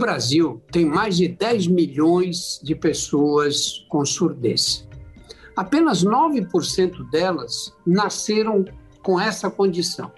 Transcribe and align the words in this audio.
Brasil 0.00 0.60
tem 0.72 0.84
mais 0.84 1.16
de 1.16 1.28
10 1.28 1.68
milhões 1.68 2.58
de 2.62 2.74
pessoas 2.74 3.86
com 3.88 4.04
surdez. 4.04 4.88
Apenas 5.54 6.02
9% 6.02 7.10
delas 7.10 7.72
nasceram 7.86 8.64
com 9.02 9.20
essa 9.20 9.50
condição. 9.50 10.10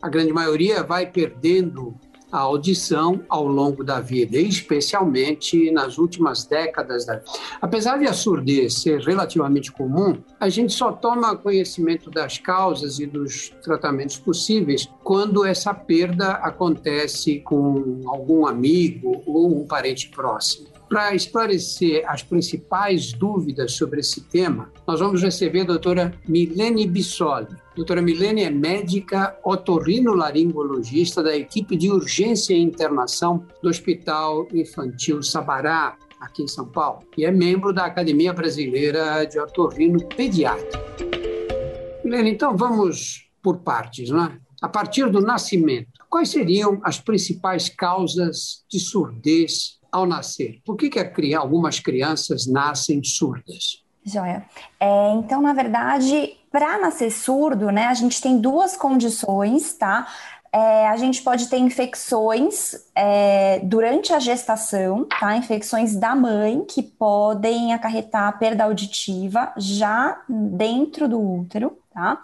A 0.00 0.08
grande 0.08 0.32
maioria 0.32 0.82
vai 0.82 1.10
perdendo 1.10 1.94
a 2.30 2.38
audição 2.38 3.20
ao 3.28 3.46
longo 3.46 3.82
da 3.82 4.00
vida, 4.00 4.38
especialmente 4.38 5.70
nas 5.70 5.98
últimas 5.98 6.44
décadas 6.44 7.04
da 7.04 7.16
vida. 7.16 7.30
Apesar 7.60 7.98
de 7.98 8.06
a 8.06 8.12
surdez 8.12 8.74
ser 8.74 9.00
relativamente 9.00 9.72
comum, 9.72 10.22
a 10.38 10.48
gente 10.48 10.72
só 10.72 10.92
toma 10.92 11.36
conhecimento 11.36 12.10
das 12.10 12.38
causas 12.38 12.98
e 12.98 13.06
dos 13.06 13.50
tratamentos 13.62 14.16
possíveis 14.16 14.88
quando 15.02 15.44
essa 15.44 15.74
perda 15.74 16.32
acontece 16.34 17.40
com 17.40 18.02
algum 18.06 18.46
amigo 18.46 19.22
ou 19.26 19.60
um 19.60 19.66
parente 19.66 20.08
próximo. 20.08 20.69
Para 20.90 21.14
esclarecer 21.14 22.02
as 22.04 22.24
principais 22.24 23.12
dúvidas 23.12 23.74
sobre 23.74 24.00
esse 24.00 24.22
tema, 24.22 24.72
nós 24.84 24.98
vamos 24.98 25.22
receber 25.22 25.60
a 25.60 25.66
doutora 25.66 26.12
Milene 26.26 26.84
Bissoli. 26.84 27.46
Doutora 27.76 28.02
Milene 28.02 28.42
é 28.42 28.50
médica 28.50 29.38
otorrinolaringologista 29.44 31.22
da 31.22 31.36
equipe 31.36 31.76
de 31.76 31.92
urgência 31.92 32.54
e 32.54 32.60
internação 32.60 33.46
do 33.62 33.68
Hospital 33.68 34.48
Infantil 34.52 35.22
Sabará, 35.22 35.96
aqui 36.20 36.42
em 36.42 36.48
São 36.48 36.66
Paulo, 36.66 37.06
e 37.16 37.24
é 37.24 37.30
membro 37.30 37.72
da 37.72 37.84
Academia 37.84 38.32
Brasileira 38.32 39.24
de 39.24 39.38
Otorrino 39.38 40.04
Pediatra. 40.08 40.80
Milene, 42.04 42.32
então 42.32 42.56
vamos 42.56 43.30
por 43.40 43.58
partes, 43.58 44.10
não 44.10 44.24
é? 44.24 44.40
A 44.60 44.68
partir 44.68 45.08
do 45.08 45.20
nascimento, 45.20 45.88
quais 46.08 46.30
seriam 46.30 46.80
as 46.82 46.98
principais 46.98 47.68
causas 47.68 48.64
de 48.68 48.80
surdez 48.80 49.79
ao 49.90 50.06
nascer? 50.06 50.60
Por 50.64 50.76
que, 50.76 50.88
que 50.88 51.34
algumas 51.34 51.80
crianças 51.80 52.46
nascem 52.46 53.02
surdas? 53.02 53.82
Joia. 54.04 54.44
É, 54.78 55.12
então, 55.12 55.42
na 55.42 55.52
verdade, 55.52 56.36
para 56.50 56.78
nascer 56.78 57.10
surdo, 57.10 57.70
né, 57.70 57.86
a 57.86 57.94
gente 57.94 58.20
tem 58.20 58.40
duas 58.40 58.76
condições, 58.76 59.74
tá? 59.74 60.06
É, 60.52 60.88
a 60.88 60.96
gente 60.96 61.22
pode 61.22 61.46
ter 61.48 61.58
infecções 61.58 62.74
é, 62.96 63.60
durante 63.62 64.12
a 64.12 64.18
gestação, 64.18 65.04
tá? 65.04 65.36
Infecções 65.36 65.94
da 65.94 66.16
mãe 66.16 66.64
que 66.64 66.82
podem 66.82 67.72
acarretar 67.72 68.36
perda 68.36 68.64
auditiva 68.64 69.52
já 69.56 70.20
dentro 70.28 71.06
do 71.06 71.20
útero, 71.20 71.78
tá? 71.92 72.20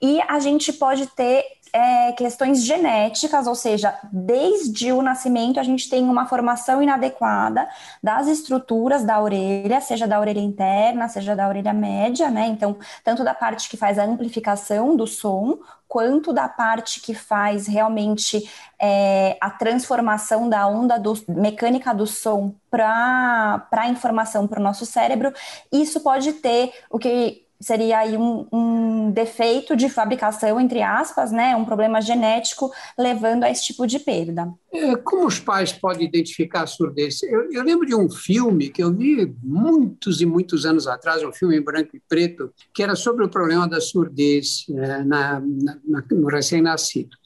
E 0.00 0.22
a 0.22 0.38
gente 0.38 0.72
pode 0.72 1.06
ter 1.08 1.44
é, 1.76 2.12
questões 2.12 2.64
genéticas, 2.64 3.46
ou 3.46 3.54
seja, 3.54 3.94
desde 4.10 4.92
o 4.92 5.02
nascimento 5.02 5.60
a 5.60 5.62
gente 5.62 5.90
tem 5.90 6.08
uma 6.08 6.24
formação 6.24 6.82
inadequada 6.82 7.68
das 8.02 8.28
estruturas 8.28 9.04
da 9.04 9.20
orelha, 9.20 9.78
seja 9.82 10.06
da 10.06 10.18
orelha 10.18 10.40
interna, 10.40 11.06
seja 11.06 11.36
da 11.36 11.46
orelha 11.46 11.74
média, 11.74 12.30
né? 12.30 12.46
Então, 12.46 12.78
tanto 13.04 13.22
da 13.22 13.34
parte 13.34 13.68
que 13.68 13.76
faz 13.76 13.98
a 13.98 14.04
amplificação 14.04 14.96
do 14.96 15.06
som, 15.06 15.58
quanto 15.86 16.32
da 16.32 16.48
parte 16.48 16.98
que 17.02 17.14
faz 17.14 17.66
realmente 17.66 18.50
é, 18.80 19.36
a 19.38 19.50
transformação 19.50 20.48
da 20.48 20.66
onda 20.66 20.98
do, 20.98 21.12
mecânica 21.28 21.92
do 21.92 22.06
som 22.06 22.54
para 22.70 23.68
a 23.70 23.88
informação 23.88 24.46
para 24.46 24.60
o 24.60 24.62
nosso 24.62 24.86
cérebro, 24.86 25.30
isso 25.70 26.00
pode 26.00 26.32
ter 26.32 26.72
o 26.88 26.98
que 26.98 27.45
seria 27.60 27.98
aí 27.98 28.16
um, 28.16 28.46
um, 28.52 29.10
defeito 29.10 29.76
de 29.76 29.88
fabricação, 29.88 30.60
entre 30.60 30.82
aspas, 30.82 31.32
né, 31.32 31.56
um 31.56 31.64
problema 31.64 32.00
genético 32.00 32.70
levando 32.98 33.44
a 33.44 33.50
esse 33.50 33.64
tipo 33.64 33.86
de 33.86 33.98
perda. 33.98 34.52
É, 34.72 34.94
como 34.96 35.26
os 35.26 35.38
pais 35.38 35.72
podem 35.72 36.06
identificar 36.06 36.62
a 36.62 36.66
surdez? 36.66 37.22
Eu, 37.22 37.50
eu, 37.50 37.62
lembro 37.62 37.86
de 37.86 37.94
um 37.94 38.10
filme 38.10 38.68
que 38.68 38.82
eu 38.82 38.92
vi 38.92 39.34
muitos 39.42 40.20
e 40.20 40.26
muitos 40.26 40.66
anos 40.66 40.86
atrás, 40.86 41.22
um 41.22 41.32
filme 41.32 41.56
em 41.56 41.62
branco 41.62 41.96
e 41.96 42.02
preto, 42.08 42.52
que 42.74 42.82
era 42.82 42.94
sobre 42.94 43.24
o 43.24 43.28
problema 43.28 43.66
da 43.68 43.80
surdez 43.80 44.66
é, 44.70 45.02
na, 45.04 45.40
na, 45.40 46.04
no 46.10 46.28
recém-nascido. 46.28 47.16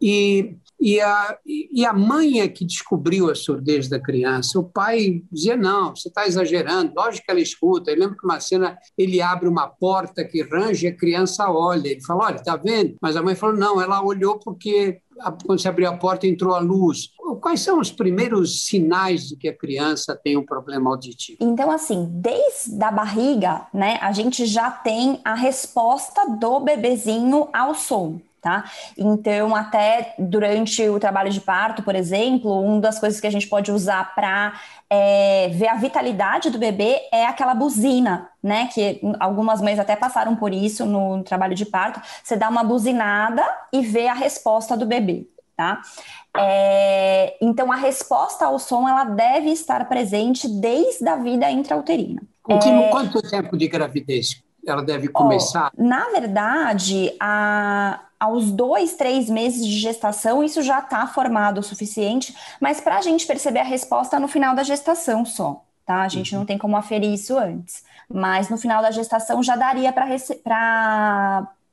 E 0.00 0.56
e 0.80 0.98
a, 1.00 1.38
e 1.46 1.84
a 1.84 1.92
mãe 1.92 2.40
é 2.40 2.48
que 2.48 2.64
descobriu 2.64 3.30
a 3.30 3.34
surdez 3.34 3.86
da 3.88 4.00
criança. 4.00 4.58
O 4.58 4.64
pai 4.64 5.22
dizia: 5.30 5.56
não, 5.56 5.94
você 5.94 6.08
está 6.08 6.26
exagerando. 6.26 6.94
Lógico 6.96 7.26
que 7.26 7.30
ela 7.30 7.40
escuta. 7.40 7.90
Eu 7.90 7.98
lembro 7.98 8.16
que 8.16 8.24
uma 8.24 8.40
cena 8.40 8.78
ele 8.96 9.20
abre 9.20 9.46
uma 9.46 9.68
porta 9.68 10.24
que 10.24 10.42
range 10.42 10.86
a 10.86 10.96
criança 10.96 11.50
olha. 11.50 11.88
Ele 11.88 12.02
fala: 12.02 12.26
olha, 12.26 12.36
está 12.36 12.56
vendo? 12.56 12.96
Mas 13.00 13.14
a 13.14 13.22
mãe 13.22 13.34
falou: 13.34 13.56
não, 13.56 13.80
ela 13.80 14.02
olhou 14.02 14.38
porque 14.38 15.02
quando 15.44 15.60
se 15.60 15.68
abriu 15.68 15.88
a 15.88 15.96
porta 15.96 16.26
entrou 16.26 16.54
a 16.54 16.58
luz. 16.58 17.10
Quais 17.40 17.60
são 17.60 17.78
os 17.78 17.92
primeiros 17.92 18.64
sinais 18.64 19.28
de 19.28 19.36
que 19.36 19.48
a 19.48 19.56
criança 19.56 20.16
tem 20.16 20.36
um 20.36 20.44
problema 20.44 20.90
auditivo? 20.90 21.38
Então, 21.40 21.70
assim, 21.70 22.08
desde 22.10 22.82
a 22.82 22.90
barriga, 22.90 23.66
né, 23.72 23.98
a 24.00 24.12
gente 24.12 24.46
já 24.46 24.70
tem 24.70 25.20
a 25.24 25.34
resposta 25.34 26.26
do 26.38 26.60
bebezinho 26.60 27.48
ao 27.52 27.74
som 27.74 28.18
tá? 28.40 28.64
Então, 28.96 29.54
até 29.54 30.14
durante 30.18 30.88
o 30.88 30.98
trabalho 30.98 31.30
de 31.30 31.40
parto, 31.40 31.82
por 31.82 31.94
exemplo, 31.94 32.60
uma 32.60 32.80
das 32.80 32.98
coisas 32.98 33.20
que 33.20 33.26
a 33.26 33.30
gente 33.30 33.46
pode 33.46 33.70
usar 33.70 34.14
para 34.14 34.54
é, 34.88 35.48
ver 35.48 35.68
a 35.68 35.76
vitalidade 35.76 36.50
do 36.50 36.58
bebê 36.58 37.00
é 37.12 37.26
aquela 37.26 37.54
buzina, 37.54 38.28
né? 38.42 38.68
Que 38.72 39.00
algumas 39.18 39.60
mães 39.60 39.78
até 39.78 39.94
passaram 39.94 40.34
por 40.34 40.52
isso 40.52 40.86
no 40.86 41.22
trabalho 41.22 41.54
de 41.54 41.66
parto. 41.66 42.00
Você 42.22 42.36
dá 42.36 42.48
uma 42.48 42.64
buzinada 42.64 43.44
e 43.72 43.82
vê 43.82 44.08
a 44.08 44.14
resposta 44.14 44.76
do 44.76 44.86
bebê, 44.86 45.26
tá? 45.56 45.80
É, 46.36 47.36
então, 47.40 47.70
a 47.70 47.76
resposta 47.76 48.46
ao 48.46 48.58
som 48.58 48.88
ela 48.88 49.04
deve 49.04 49.50
estar 49.50 49.88
presente 49.88 50.48
desde 50.48 51.08
a 51.08 51.16
vida 51.16 51.50
intrauterina. 51.50 52.22
Com 52.42 52.54
é, 52.54 52.88
quanto 52.88 53.20
tempo 53.22 53.56
de 53.56 53.68
gravidez 53.68 54.42
ela 54.66 54.82
deve 54.82 55.08
começar? 55.08 55.70
Ó, 55.78 55.82
na 55.82 56.08
verdade, 56.10 57.14
a, 57.20 58.00
aos 58.20 58.52
dois, 58.52 58.94
três 58.94 59.30
meses 59.30 59.66
de 59.66 59.78
gestação, 59.78 60.44
isso 60.44 60.60
já 60.60 60.80
está 60.80 61.06
formado 61.06 61.58
o 61.58 61.62
suficiente, 61.62 62.36
mas 62.60 62.78
para 62.78 62.98
a 62.98 63.00
gente 63.00 63.26
perceber 63.26 63.60
a 63.60 63.64
resposta 63.64 64.20
no 64.20 64.28
final 64.28 64.54
da 64.54 64.62
gestação 64.62 65.24
só, 65.24 65.64
tá? 65.86 66.02
A 66.02 66.08
gente 66.08 66.34
não 66.34 66.44
tem 66.44 66.58
como 66.58 66.76
aferir 66.76 67.14
isso 67.14 67.38
antes, 67.38 67.82
mas 68.12 68.50
no 68.50 68.58
final 68.58 68.82
da 68.82 68.90
gestação 68.90 69.42
já 69.42 69.56
daria 69.56 69.90
para 69.90 70.06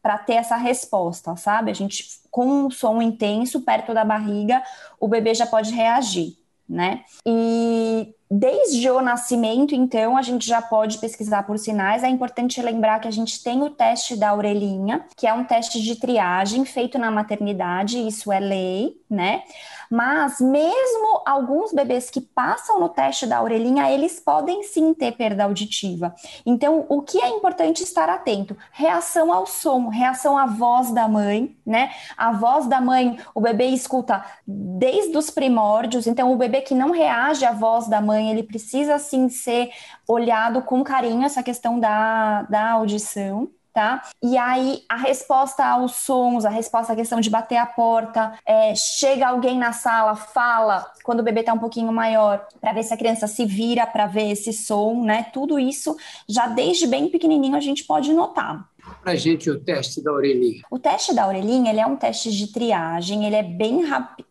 para 0.02 0.18
ter 0.20 0.36
essa 0.36 0.56
resposta, 0.56 1.36
sabe? 1.36 1.70
A 1.70 1.74
gente, 1.74 2.06
com 2.32 2.46
um 2.46 2.72
som 2.72 3.02
intenso 3.02 3.60
perto 3.62 3.94
da 3.94 4.06
barriga, 4.06 4.64
o 5.02 5.08
bebê 5.08 5.34
já 5.34 5.46
pode 5.46 5.74
reagir, 5.74 6.38
né? 6.70 7.04
E 7.26 8.16
Desde 8.30 8.90
o 8.90 9.02
nascimento, 9.02 9.74
então, 9.74 10.18
a 10.18 10.22
gente 10.22 10.46
já 10.46 10.62
pode 10.62 10.98
pesquisar 10.98 11.44
por 11.44 11.58
sinais. 11.58 12.04
É 12.04 12.10
importante 12.10 12.62
lembrar 12.62 13.00
que 13.00 13.08
a 13.08 13.12
gente 13.12 13.42
tem 13.42 13.64
o 13.64 13.70
teste 13.70 14.18
da 14.18 14.34
orelhinha, 14.34 15.06
que 15.16 15.26
é 15.26 15.34
um 15.34 15.46
teste 15.46 15.82
de 15.82 15.96
triagem 15.96 16.66
feito 16.66 17.00
na 17.00 17.10
maternidade, 17.10 18.06
isso 18.06 18.30
é 18.32 18.40
lei, 18.40 18.98
né? 19.10 19.44
Mas 19.90 20.42
mesmo 20.42 21.22
alguns 21.26 21.72
bebês 21.72 22.10
que 22.10 22.20
passam 22.20 22.80
no 22.80 22.90
teste 22.90 23.26
da 23.26 23.42
orelhinha, 23.42 23.90
eles 23.90 24.20
podem 24.20 24.62
sim 24.64 24.94
ter 24.94 25.14
perda 25.14 25.46
auditiva. 25.46 26.14
Então, 26.46 26.86
o 26.90 27.02
que 27.02 27.22
é 27.22 27.30
importante 27.30 27.82
estar 27.82 28.10
atento? 28.10 28.58
Reação 28.74 29.32
ao 29.32 29.46
som, 29.46 29.88
reação 29.88 30.38
à 30.38 30.46
voz 30.46 30.92
da 30.92 31.08
mãe, 31.08 31.56
né? 31.66 31.92
A 32.18 32.34
voz 32.34 32.68
da 32.68 32.82
mãe, 32.82 33.18
o 33.34 33.40
bebê 33.40 33.68
escuta 33.68 34.26
desde 34.46 35.18
os 35.18 35.30
primórdios, 35.30 36.06
então 36.06 36.34
o 36.34 36.36
bebê 36.36 36.60
que 36.60 36.76
não 36.76 36.92
reage 36.92 37.46
à 37.46 37.54
voz 37.54 37.88
da 37.88 38.02
mãe, 38.02 38.17
ele 38.26 38.44
precisa 38.44 38.98
sim 38.98 39.30
ser 39.30 39.70
olhado 40.08 40.62
com 40.62 40.84
carinho 40.84 41.24
essa 41.24 41.44
questão 41.44 41.80
da, 41.80 42.44
da 42.44 42.72
audição 42.72 43.50
tá? 43.78 44.02
E 44.24 44.36
aí 44.36 44.84
a 44.90 44.96
resposta 44.96 45.64
aos 45.64 45.98
sons, 45.98 46.46
a 46.46 46.50
resposta 46.50 46.94
à 46.94 46.96
questão 46.96 47.22
de 47.22 47.30
bater 47.30 47.58
a 47.58 47.66
porta, 47.68 48.34
é, 48.44 48.74
chega 48.74 49.28
alguém 49.28 49.56
na 49.56 49.72
sala, 49.72 50.16
fala 50.16 50.92
quando 51.04 51.20
o 51.20 51.24
bebê 51.24 51.44
tá 51.44 51.54
um 51.54 51.60
pouquinho 51.60 51.94
maior, 51.94 52.44
para 52.60 52.74
ver 52.74 52.82
se 52.82 52.92
a 52.92 52.98
criança 52.98 53.28
se 53.28 53.46
vira 53.46 53.86
para 53.86 54.08
ver 54.08 54.32
esse 54.32 54.52
som, 54.52 55.04
né? 55.04 55.28
Tudo 55.32 55.60
isso 55.60 55.96
já 56.28 56.48
desde 56.48 56.88
bem 56.88 57.08
pequenininho 57.08 57.56
a 57.56 57.60
gente 57.60 57.84
pode 57.84 58.12
notar 58.14 58.68
para 59.02 59.14
a 59.14 59.16
gente 59.16 59.50
o 59.50 59.60
teste 59.60 60.02
da 60.02 60.12
orelhinha? 60.12 60.64
O 60.70 60.80
teste 60.80 61.14
da 61.14 61.28
orelhinha 61.28 61.72
ele 61.72 61.80
é 61.80 61.86
um 61.86 61.96
teste 61.96 62.32
de 62.32 62.48
triagem, 62.48 63.26
ele 63.26 63.36
é 63.36 63.44
bem, 63.44 63.84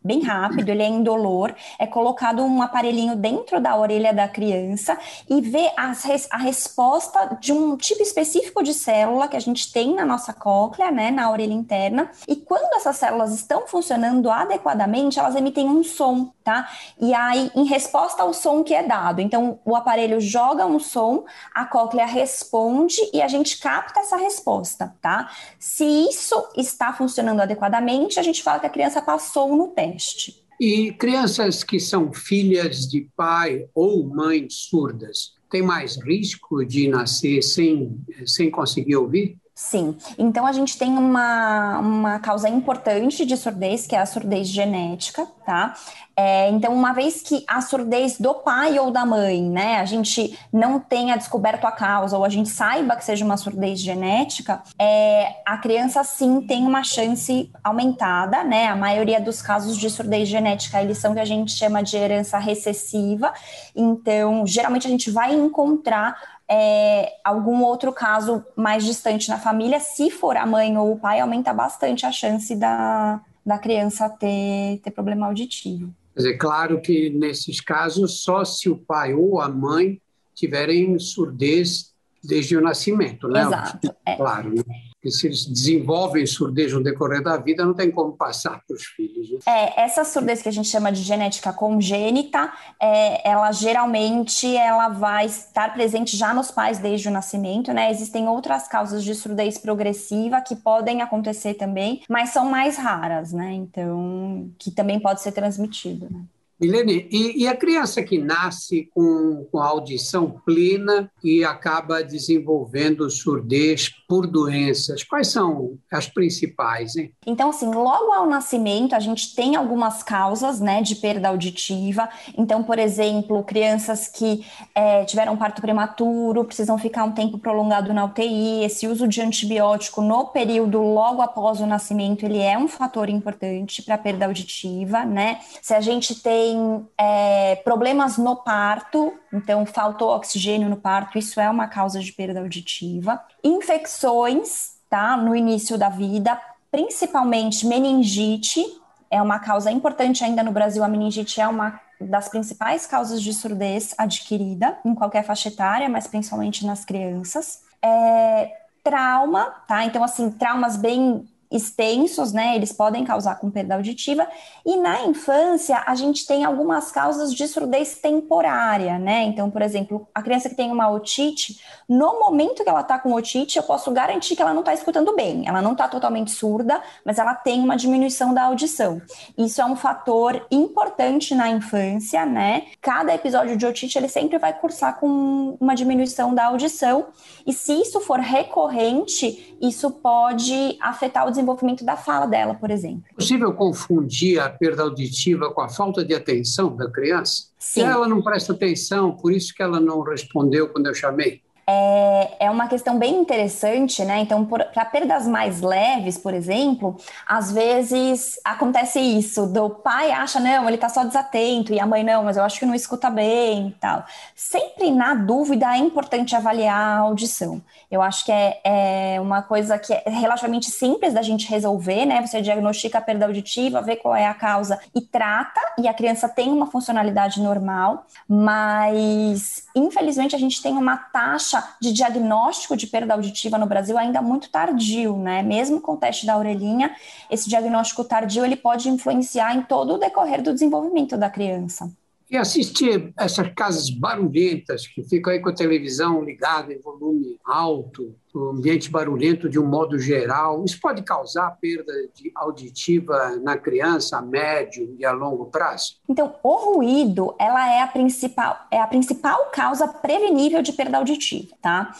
bem 0.02 0.22
rápido, 0.22 0.68
ele 0.68 0.82
é 0.82 0.88
indolor, 0.88 1.54
é 1.78 1.86
colocado 1.86 2.42
um 2.42 2.62
aparelhinho 2.62 3.16
dentro 3.16 3.60
da 3.60 3.76
orelha 3.76 4.12
da 4.12 4.28
criança 4.28 4.98
e 5.28 5.40
vê 5.40 5.70
res, 6.04 6.28
a 6.30 6.38
resposta 6.38 7.38
de 7.40 7.52
um 7.52 7.76
tipo 7.76 8.02
específico 8.02 8.62
de 8.62 8.72
célula 8.74 9.28
que 9.28 9.36
a 9.36 9.40
gente 9.40 9.72
tem 9.72 9.94
na 9.94 10.04
nossa 10.04 10.32
cóclea, 10.32 10.90
né, 10.90 11.10
na 11.10 11.30
orelha 11.30 11.52
interna, 11.52 12.10
e 12.28 12.36
quando 12.36 12.74
essas 12.74 12.96
células 12.96 13.34
estão 13.34 13.66
funcionando 13.66 14.30
adequadamente, 14.30 15.18
elas 15.18 15.34
emitem 15.34 15.68
um 15.68 15.82
som, 15.82 16.32
tá? 16.44 16.68
E 17.00 17.12
aí, 17.14 17.50
em 17.54 17.64
resposta 17.64 18.22
ao 18.22 18.32
som 18.32 18.62
que 18.62 18.74
é 18.74 18.82
dado, 18.82 19.20
então 19.20 19.58
o 19.64 19.74
aparelho 19.74 20.20
joga 20.20 20.66
um 20.66 20.78
som, 20.78 21.24
a 21.54 21.64
cóclea 21.64 22.06
responde 22.06 22.96
e 23.12 23.20
a 23.20 23.28
gente 23.28 23.58
capta 23.58 24.00
essa 24.00 24.16
resposta 24.16 24.45
resposta, 24.46 24.94
tá? 25.02 25.30
Se 25.58 25.84
isso 25.84 26.34
está 26.56 26.92
funcionando 26.92 27.40
adequadamente, 27.40 28.20
a 28.20 28.22
gente 28.22 28.42
fala 28.42 28.60
que 28.60 28.66
a 28.66 28.70
criança 28.70 29.02
passou 29.02 29.56
no 29.56 29.68
teste. 29.68 30.44
E 30.60 30.92
crianças 30.92 31.62
que 31.64 31.78
são 31.78 32.12
filhas 32.12 32.88
de 32.88 33.08
pai 33.16 33.66
ou 33.74 34.06
mãe 34.06 34.46
surdas, 34.48 35.34
têm 35.50 35.62
mais 35.62 35.96
risco 35.96 36.64
de 36.64 36.88
nascer 36.88 37.42
sem, 37.42 38.00
sem 38.24 38.50
conseguir 38.50 38.96
ouvir? 38.96 39.36
Sim, 39.58 39.96
então 40.18 40.44
a 40.44 40.52
gente 40.52 40.76
tem 40.76 40.90
uma, 40.98 41.78
uma 41.78 42.18
causa 42.18 42.46
importante 42.46 43.24
de 43.24 43.38
surdez, 43.38 43.86
que 43.86 43.96
é 43.96 43.98
a 43.98 44.04
surdez 44.04 44.48
genética, 44.48 45.26
tá? 45.46 45.74
É, 46.14 46.50
então, 46.50 46.74
uma 46.74 46.92
vez 46.92 47.22
que 47.22 47.42
a 47.48 47.62
surdez 47.62 48.18
do 48.20 48.34
pai 48.34 48.78
ou 48.78 48.90
da 48.90 49.06
mãe, 49.06 49.42
né, 49.42 49.76
a 49.76 49.86
gente 49.86 50.38
não 50.52 50.78
tenha 50.78 51.16
descoberto 51.16 51.64
a 51.64 51.72
causa, 51.72 52.18
ou 52.18 52.24
a 52.26 52.28
gente 52.28 52.50
saiba 52.50 52.96
que 52.96 53.04
seja 53.04 53.24
uma 53.24 53.38
surdez 53.38 53.80
genética, 53.80 54.62
é, 54.78 55.36
a 55.46 55.56
criança 55.56 56.04
sim 56.04 56.42
tem 56.42 56.66
uma 56.66 56.84
chance 56.84 57.50
aumentada, 57.64 58.44
né? 58.44 58.66
A 58.66 58.76
maioria 58.76 59.22
dos 59.22 59.40
casos 59.40 59.78
de 59.78 59.88
surdez 59.88 60.28
genética, 60.28 60.82
eles 60.82 60.98
são 60.98 61.14
que 61.14 61.20
a 61.20 61.24
gente 61.24 61.52
chama 61.52 61.82
de 61.82 61.96
herança 61.96 62.38
recessiva, 62.38 63.32
então, 63.74 64.46
geralmente 64.46 64.86
a 64.86 64.90
gente 64.90 65.10
vai 65.10 65.34
encontrar 65.34 66.35
é, 66.48 67.12
algum 67.24 67.62
outro 67.62 67.92
caso 67.92 68.44
mais 68.54 68.84
distante 68.84 69.28
na 69.28 69.38
família, 69.38 69.80
se 69.80 70.10
for 70.10 70.36
a 70.36 70.46
mãe 70.46 70.76
ou 70.78 70.92
o 70.92 70.98
pai, 70.98 71.20
aumenta 71.20 71.52
bastante 71.52 72.06
a 72.06 72.12
chance 72.12 72.54
da, 72.54 73.20
da 73.44 73.58
criança 73.58 74.08
ter, 74.08 74.80
ter 74.82 74.90
problema 74.90 75.26
auditivo. 75.26 75.92
Dizer, 76.16 76.36
claro 76.38 76.80
que 76.80 77.10
nesses 77.10 77.60
casos, 77.60 78.22
só 78.22 78.44
se 78.44 78.70
o 78.70 78.76
pai 78.76 79.12
ou 79.12 79.40
a 79.40 79.48
mãe 79.48 80.00
tiverem 80.34 80.98
surdez 80.98 81.92
desde 82.22 82.56
o 82.56 82.60
nascimento, 82.60 83.28
né? 83.28 83.42
Exato. 83.42 83.94
É. 84.04 84.16
Claro. 84.16 84.54
Né? 84.54 84.62
Que 85.06 85.16
se 85.16 85.26
eles 85.26 85.46
desenvolvem 85.46 86.26
surdez 86.26 86.72
no 86.72 86.82
decorrer 86.82 87.22
da 87.22 87.36
vida, 87.36 87.64
não 87.64 87.74
tem 87.74 87.90
como 87.90 88.12
passar 88.12 88.60
para 88.66 88.74
os 88.74 88.84
filhos. 88.84 89.30
Né? 89.30 89.38
É, 89.46 89.82
essa 89.82 90.04
surdez 90.04 90.42
que 90.42 90.48
a 90.48 90.52
gente 90.52 90.68
chama 90.68 90.90
de 90.90 91.02
genética 91.02 91.52
congênita, 91.52 92.52
é, 92.80 93.28
ela 93.28 93.52
geralmente 93.52 94.54
ela 94.56 94.88
vai 94.88 95.26
estar 95.26 95.72
presente 95.74 96.16
já 96.16 96.34
nos 96.34 96.50
pais 96.50 96.78
desde 96.78 97.08
o 97.08 97.12
nascimento, 97.12 97.72
né? 97.72 97.90
Existem 97.90 98.28
outras 98.28 98.66
causas 98.66 99.04
de 99.04 99.14
surdez 99.14 99.58
progressiva 99.58 100.40
que 100.40 100.56
podem 100.56 101.02
acontecer 101.02 101.54
também, 101.54 102.02
mas 102.08 102.30
são 102.30 102.50
mais 102.50 102.76
raras, 102.76 103.32
né? 103.32 103.52
Então, 103.52 104.50
que 104.58 104.70
também 104.70 104.98
pode 104.98 105.20
ser 105.20 105.32
transmitido. 105.32 106.08
Né? 106.10 106.20
Milene, 106.58 107.06
e, 107.10 107.42
e, 107.42 107.48
a 107.48 107.54
criança 107.54 108.02
que 108.02 108.16
nasce 108.16 108.88
com, 108.94 109.46
com 109.52 109.58
audição 109.58 110.40
plena 110.44 111.10
e 111.22 111.44
acaba 111.44 112.02
desenvolvendo 112.02 113.10
surdez 113.10 113.90
por 114.08 114.26
doenças, 114.26 115.04
quais 115.04 115.28
são 115.28 115.76
as 115.92 116.08
principais? 116.08 116.96
Hein? 116.96 117.12
Então, 117.26 117.50
assim, 117.50 117.66
logo 117.66 118.10
ao 118.10 118.26
nascimento, 118.26 118.94
a 118.94 119.00
gente 119.00 119.34
tem 119.34 119.54
algumas 119.54 120.02
causas 120.02 120.58
né, 120.58 120.80
de 120.80 120.94
perda 120.94 121.28
auditiva. 121.28 122.08
Então, 122.38 122.62
por 122.62 122.78
exemplo, 122.78 123.44
crianças 123.44 124.08
que 124.08 124.44
é, 124.74 125.04
tiveram 125.04 125.36
parto 125.36 125.60
prematuro, 125.60 126.44
precisam 126.44 126.78
ficar 126.78 127.04
um 127.04 127.12
tempo 127.12 127.38
prolongado 127.38 127.92
na 127.92 128.04
UTI. 128.06 128.64
Esse 128.64 128.86
uso 128.86 129.06
de 129.06 129.20
antibiótico 129.20 130.00
no 130.00 130.28
período 130.28 130.80
logo 130.80 131.20
após 131.20 131.60
o 131.60 131.66
nascimento, 131.66 132.24
ele 132.24 132.38
é 132.38 132.56
um 132.56 132.68
fator 132.68 133.10
importante 133.10 133.82
para 133.82 133.96
a 133.96 133.98
perda 133.98 134.24
auditiva, 134.24 135.04
né? 135.04 135.40
Se 135.60 135.74
a 135.74 135.80
gente 135.80 136.22
tem 136.22 136.45
tem 136.46 136.88
é, 136.96 137.56
problemas 137.56 138.16
no 138.16 138.36
parto, 138.36 139.12
então 139.32 139.66
faltou 139.66 140.10
oxigênio 140.10 140.68
no 140.68 140.76
parto, 140.76 141.18
isso 141.18 141.40
é 141.40 141.50
uma 141.50 141.66
causa 141.66 141.98
de 141.98 142.12
perda 142.12 142.40
auditiva. 142.40 143.20
Infecções, 143.42 144.74
tá? 144.88 145.16
No 145.16 145.34
início 145.34 145.76
da 145.76 145.88
vida, 145.88 146.40
principalmente 146.70 147.66
meningite, 147.66 148.64
é 149.10 149.20
uma 149.20 149.40
causa 149.40 149.72
importante 149.72 150.22
ainda 150.22 150.42
no 150.44 150.52
Brasil. 150.52 150.84
A 150.84 150.88
meningite 150.88 151.40
é 151.40 151.48
uma 151.48 151.80
das 152.00 152.28
principais 152.28 152.86
causas 152.86 153.20
de 153.20 153.32
surdez 153.34 153.92
adquirida 153.98 154.78
em 154.84 154.94
qualquer 154.94 155.24
faixa 155.24 155.48
etária, 155.48 155.88
mas 155.88 156.06
principalmente 156.06 156.64
nas 156.64 156.84
crianças. 156.84 157.62
É, 157.82 158.52
trauma, 158.84 159.46
tá? 159.66 159.84
Então, 159.84 160.04
assim, 160.04 160.30
traumas 160.30 160.76
bem 160.76 161.26
extensos, 161.50 162.32
né? 162.32 162.56
Eles 162.56 162.72
podem 162.72 163.04
causar 163.04 163.36
com 163.36 163.50
perda 163.50 163.74
auditiva. 163.74 164.26
E 164.64 164.76
na 164.76 165.02
infância, 165.04 165.82
a 165.86 165.94
gente 165.94 166.26
tem 166.26 166.44
algumas 166.44 166.90
causas 166.90 167.34
de 167.34 167.46
surdez 167.46 167.96
temporária, 167.96 168.98
né? 168.98 169.24
Então, 169.24 169.50
por 169.50 169.62
exemplo, 169.62 170.08
a 170.14 170.22
criança 170.22 170.48
que 170.48 170.54
tem 170.54 170.70
uma 170.70 170.90
otite, 170.90 171.60
no 171.88 172.18
momento 172.20 172.62
que 172.62 172.68
ela 172.68 172.82
tá 172.82 172.98
com 172.98 173.12
otite, 173.12 173.56
eu 173.56 173.62
posso 173.62 173.90
garantir 173.90 174.34
que 174.34 174.42
ela 174.42 174.54
não 174.54 174.62
tá 174.62 174.74
escutando 174.74 175.14
bem. 175.14 175.44
Ela 175.46 175.62
não 175.62 175.74
tá 175.74 175.88
totalmente 175.88 176.30
surda, 176.30 176.82
mas 177.04 177.18
ela 177.18 177.34
tem 177.34 177.60
uma 177.60 177.76
diminuição 177.76 178.34
da 178.34 178.44
audição. 178.44 179.00
Isso 179.36 179.60
é 179.60 179.64
um 179.64 179.76
fator 179.76 180.46
importante 180.50 181.34
na 181.34 181.48
infância, 181.48 182.26
né? 182.26 182.66
Cada 182.80 183.14
episódio 183.14 183.56
de 183.56 183.66
otite, 183.66 183.98
ele 183.98 184.08
sempre 184.08 184.38
vai 184.38 184.52
cursar 184.52 184.98
com 184.98 185.56
uma 185.60 185.74
diminuição 185.74 186.34
da 186.34 186.46
audição. 186.46 187.06
E 187.46 187.52
se 187.52 187.72
isso 187.72 188.00
for 188.00 188.18
recorrente, 188.18 189.56
isso 189.60 189.90
pode 189.90 190.76
afetar 190.80 191.26
o 191.26 191.30
desenvolvimento 191.36 191.84
da 191.84 191.96
fala 191.96 192.26
dela, 192.26 192.54
por 192.54 192.70
exemplo. 192.70 193.04
É 193.10 193.14
possível 193.14 193.52
confundir 193.52 194.40
a 194.40 194.48
perda 194.48 194.82
auditiva 194.82 195.52
com 195.52 195.60
a 195.60 195.68
falta 195.68 196.04
de 196.04 196.14
atenção 196.14 196.74
da 196.74 196.90
criança? 196.90 197.48
Sim. 197.58 197.82
Ela 197.82 198.08
não 198.08 198.22
presta 198.22 198.52
atenção, 198.52 199.12
por 199.12 199.32
isso 199.32 199.54
que 199.54 199.62
ela 199.62 199.78
não 199.78 200.00
respondeu 200.02 200.68
quando 200.68 200.86
eu 200.86 200.94
chamei 200.94 201.40
é, 201.68 202.46
é 202.46 202.50
uma 202.50 202.68
questão 202.68 202.96
bem 202.96 203.16
interessante, 203.16 204.04
né? 204.04 204.20
Então, 204.20 204.44
para 204.44 204.84
perdas 204.84 205.26
mais 205.26 205.60
leves, 205.60 206.16
por 206.16 206.32
exemplo, 206.32 206.96
às 207.26 207.50
vezes 207.50 208.38
acontece 208.44 209.00
isso, 209.00 209.46
do 209.46 209.68
pai 209.70 210.12
acha, 210.12 210.38
não, 210.38 210.66
ele 210.66 210.76
está 210.76 210.88
só 210.88 211.02
desatento, 211.02 211.72
e 211.72 211.80
a 211.80 211.86
mãe, 211.86 212.04
não, 212.04 212.22
mas 212.22 212.36
eu 212.36 212.44
acho 212.44 212.60
que 212.60 212.66
não 212.66 212.74
escuta 212.74 213.10
bem 213.10 213.68
e 213.68 213.72
tal. 213.72 214.04
Sempre 214.34 214.92
na 214.92 215.14
dúvida 215.14 215.66
é 215.74 215.78
importante 215.78 216.36
avaliar 216.36 216.78
a 216.78 216.98
audição. 216.98 217.60
Eu 217.90 218.00
acho 218.00 218.24
que 218.24 218.30
é, 218.32 218.60
é 218.64 219.20
uma 219.20 219.42
coisa 219.42 219.76
que 219.76 219.92
é 219.92 220.04
relativamente 220.06 220.70
simples 220.70 221.14
da 221.14 221.22
gente 221.22 221.48
resolver, 221.48 222.06
né? 222.06 222.24
Você 222.24 222.40
diagnostica 222.40 222.98
a 222.98 223.00
perda 223.00 223.26
auditiva, 223.26 223.82
vê 223.82 223.96
qual 223.96 224.14
é 224.14 224.26
a 224.26 224.34
causa 224.34 224.78
e 224.94 225.00
trata, 225.00 225.60
e 225.78 225.88
a 225.88 225.94
criança 225.94 226.28
tem 226.28 226.48
uma 226.48 226.66
funcionalidade 226.66 227.42
normal, 227.42 228.06
mas 228.28 229.64
infelizmente 229.74 230.36
a 230.36 230.38
gente 230.38 230.62
tem 230.62 230.72
uma 230.76 230.96
taxa 230.96 231.55
de 231.80 231.92
diagnóstico 231.92 232.76
de 232.76 232.86
perda 232.86 233.14
auditiva 233.14 233.58
no 233.58 233.66
Brasil 233.66 233.96
ainda 233.98 234.22
muito 234.22 234.50
tardio, 234.50 235.16
né? 235.18 235.42
Mesmo 235.42 235.80
com 235.80 235.92
o 235.92 235.96
teste 235.96 236.26
da 236.26 236.36
orelhinha, 236.36 236.94
esse 237.30 237.48
diagnóstico 237.48 238.04
tardio 238.04 238.44
ele 238.44 238.56
pode 238.56 238.88
influenciar 238.88 239.54
em 239.54 239.62
todo 239.62 239.94
o 239.94 239.98
decorrer 239.98 240.42
do 240.42 240.52
desenvolvimento 240.52 241.16
da 241.16 241.30
criança. 241.30 241.90
E 242.28 242.36
assistir 242.36 243.12
essas 243.16 243.48
casas 243.54 243.88
barulhentas 243.88 244.86
que 244.86 245.02
ficam 245.04 245.32
aí 245.32 245.40
com 245.40 245.48
a 245.48 245.54
televisão 245.54 246.24
ligada 246.24 246.72
em 246.72 246.80
volume 246.80 247.38
alto, 247.44 248.16
o 248.34 248.50
ambiente 248.50 248.90
barulhento 248.90 249.48
de 249.48 249.58
um 249.58 249.66
modo 249.66 249.98
geral, 249.98 250.64
isso 250.64 250.78
pode 250.80 251.02
causar 251.02 251.50
perda 251.60 251.92
auditiva 252.34 253.36
na 253.42 253.56
criança 253.56 254.18
a 254.18 254.22
médio 254.22 254.94
e 254.98 255.04
a 255.04 255.12
longo 255.12 255.46
prazo? 255.46 255.96
Então, 256.08 256.34
o 256.42 256.74
ruído, 256.74 257.34
ela 257.38 257.72
é 257.72 257.80
a 257.80 257.86
principal, 257.86 258.58
é 258.70 258.80
a 258.80 258.86
principal 258.86 259.50
causa 259.52 259.86
prevenível 259.86 260.60
de 260.62 260.72
perda 260.72 260.98
auditiva, 260.98 261.54
tá? 261.62 261.94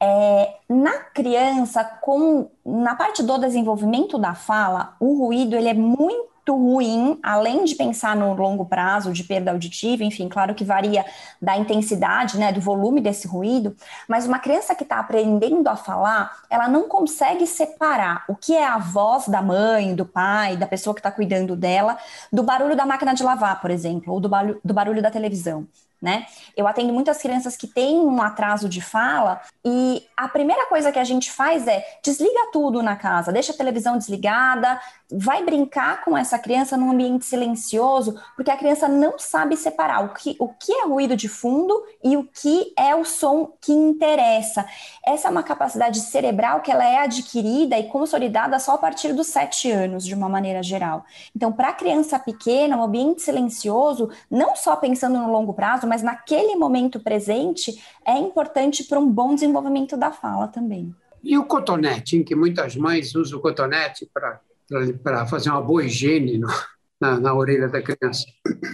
É, 0.00 0.54
na 0.68 0.98
criança, 0.98 1.84
com, 1.84 2.48
na 2.64 2.94
parte 2.94 3.22
do 3.22 3.38
desenvolvimento 3.38 4.18
da 4.18 4.34
fala, 4.34 4.96
o 4.98 5.26
ruído 5.26 5.56
ele 5.56 5.68
é 5.68 5.74
muito 5.74 6.31
muito 6.42 6.56
ruim, 6.56 7.18
além 7.22 7.64
de 7.64 7.76
pensar 7.76 8.16
no 8.16 8.34
longo 8.34 8.66
prazo 8.66 9.12
de 9.12 9.22
perda 9.22 9.52
auditiva, 9.52 10.02
enfim, 10.02 10.28
claro 10.28 10.54
que 10.54 10.64
varia 10.64 11.04
da 11.40 11.56
intensidade, 11.56 12.36
né, 12.36 12.52
do 12.52 12.60
volume 12.60 13.00
desse 13.00 13.28
ruído, 13.28 13.76
mas 14.08 14.26
uma 14.26 14.38
criança 14.40 14.74
que 14.74 14.82
está 14.82 14.98
aprendendo 14.98 15.68
a 15.68 15.76
falar, 15.76 16.42
ela 16.50 16.68
não 16.68 16.88
consegue 16.88 17.46
separar 17.46 18.24
o 18.28 18.34
que 18.34 18.54
é 18.54 18.66
a 18.66 18.78
voz 18.78 19.28
da 19.28 19.40
mãe, 19.40 19.94
do 19.94 20.04
pai, 20.04 20.56
da 20.56 20.66
pessoa 20.66 20.94
que 20.94 21.00
está 21.00 21.12
cuidando 21.12 21.54
dela, 21.54 21.96
do 22.32 22.42
barulho 22.42 22.76
da 22.76 22.84
máquina 22.84 23.14
de 23.14 23.22
lavar, 23.22 23.60
por 23.60 23.70
exemplo, 23.70 24.12
ou 24.12 24.20
do 24.20 24.28
barulho, 24.28 24.60
do 24.64 24.74
barulho 24.74 25.02
da 25.02 25.10
televisão 25.10 25.66
né? 26.02 26.26
Eu 26.56 26.66
atendo 26.66 26.92
muitas 26.92 27.18
crianças 27.18 27.56
que 27.56 27.68
têm 27.68 28.00
um 28.00 28.20
atraso 28.20 28.68
de 28.68 28.80
fala 28.80 29.40
e 29.64 30.04
a 30.16 30.28
primeira 30.28 30.66
coisa 30.66 30.90
que 30.90 30.98
a 30.98 31.04
gente 31.04 31.30
faz 31.30 31.68
é 31.68 31.84
desliga 32.02 32.50
tudo 32.52 32.82
na 32.82 32.96
casa, 32.96 33.30
deixa 33.30 33.52
a 33.52 33.56
televisão 33.56 33.96
desligada, 33.96 34.80
vai 35.12 35.44
brincar 35.44 36.04
com 36.04 36.16
essa 36.16 36.38
criança 36.38 36.76
num 36.76 36.90
ambiente 36.90 37.24
silencioso, 37.24 38.18
porque 38.34 38.50
a 38.50 38.56
criança 38.56 38.88
não 38.88 39.18
sabe 39.18 39.56
separar 39.56 40.04
o 40.04 40.14
que, 40.14 40.34
o 40.38 40.48
que 40.48 40.72
é 40.72 40.86
ruído 40.86 41.16
de 41.16 41.28
fundo 41.28 41.80
e 42.02 42.16
o 42.16 42.24
que 42.24 42.72
é 42.76 42.94
o 42.96 43.04
som 43.04 43.52
que 43.60 43.72
interessa. 43.72 44.66
Essa 45.06 45.28
é 45.28 45.30
uma 45.30 45.42
capacidade 45.42 46.00
cerebral 46.00 46.60
que 46.60 46.72
ela 46.72 46.84
é 46.84 46.98
adquirida 46.98 47.78
e 47.78 47.88
consolidada 47.88 48.58
só 48.58 48.74
a 48.74 48.78
partir 48.78 49.12
dos 49.12 49.28
sete 49.28 49.70
anos, 49.70 50.04
de 50.04 50.14
uma 50.14 50.28
maneira 50.28 50.62
geral. 50.62 51.04
Então, 51.36 51.52
para 51.52 51.72
criança 51.72 52.18
pequena, 52.18 52.76
um 52.76 52.82
ambiente 52.82 53.22
silencioso, 53.22 54.10
não 54.30 54.56
só 54.56 54.74
pensando 54.76 55.18
no 55.18 55.30
longo 55.30 55.52
prazo, 55.52 55.86
mas 55.92 56.02
naquele 56.02 56.56
momento 56.56 56.98
presente, 56.98 57.78
é 58.02 58.16
importante 58.16 58.82
para 58.84 58.98
um 58.98 59.06
bom 59.06 59.34
desenvolvimento 59.34 59.94
da 59.94 60.10
fala 60.10 60.48
também. 60.48 60.90
E 61.22 61.36
o 61.36 61.44
cotonete, 61.44 62.16
em 62.16 62.24
que 62.24 62.34
muitas 62.34 62.74
mães 62.74 63.14
usam 63.14 63.38
o 63.38 63.42
cotonete 63.42 64.08
para 64.10 65.26
fazer 65.26 65.50
uma 65.50 65.60
boa 65.60 65.84
higiene 65.84 66.38
no, 66.38 66.48
na, 66.98 67.20
na, 67.20 67.34
orelha 67.34 67.68
da 67.68 67.82
criança. 67.82 68.24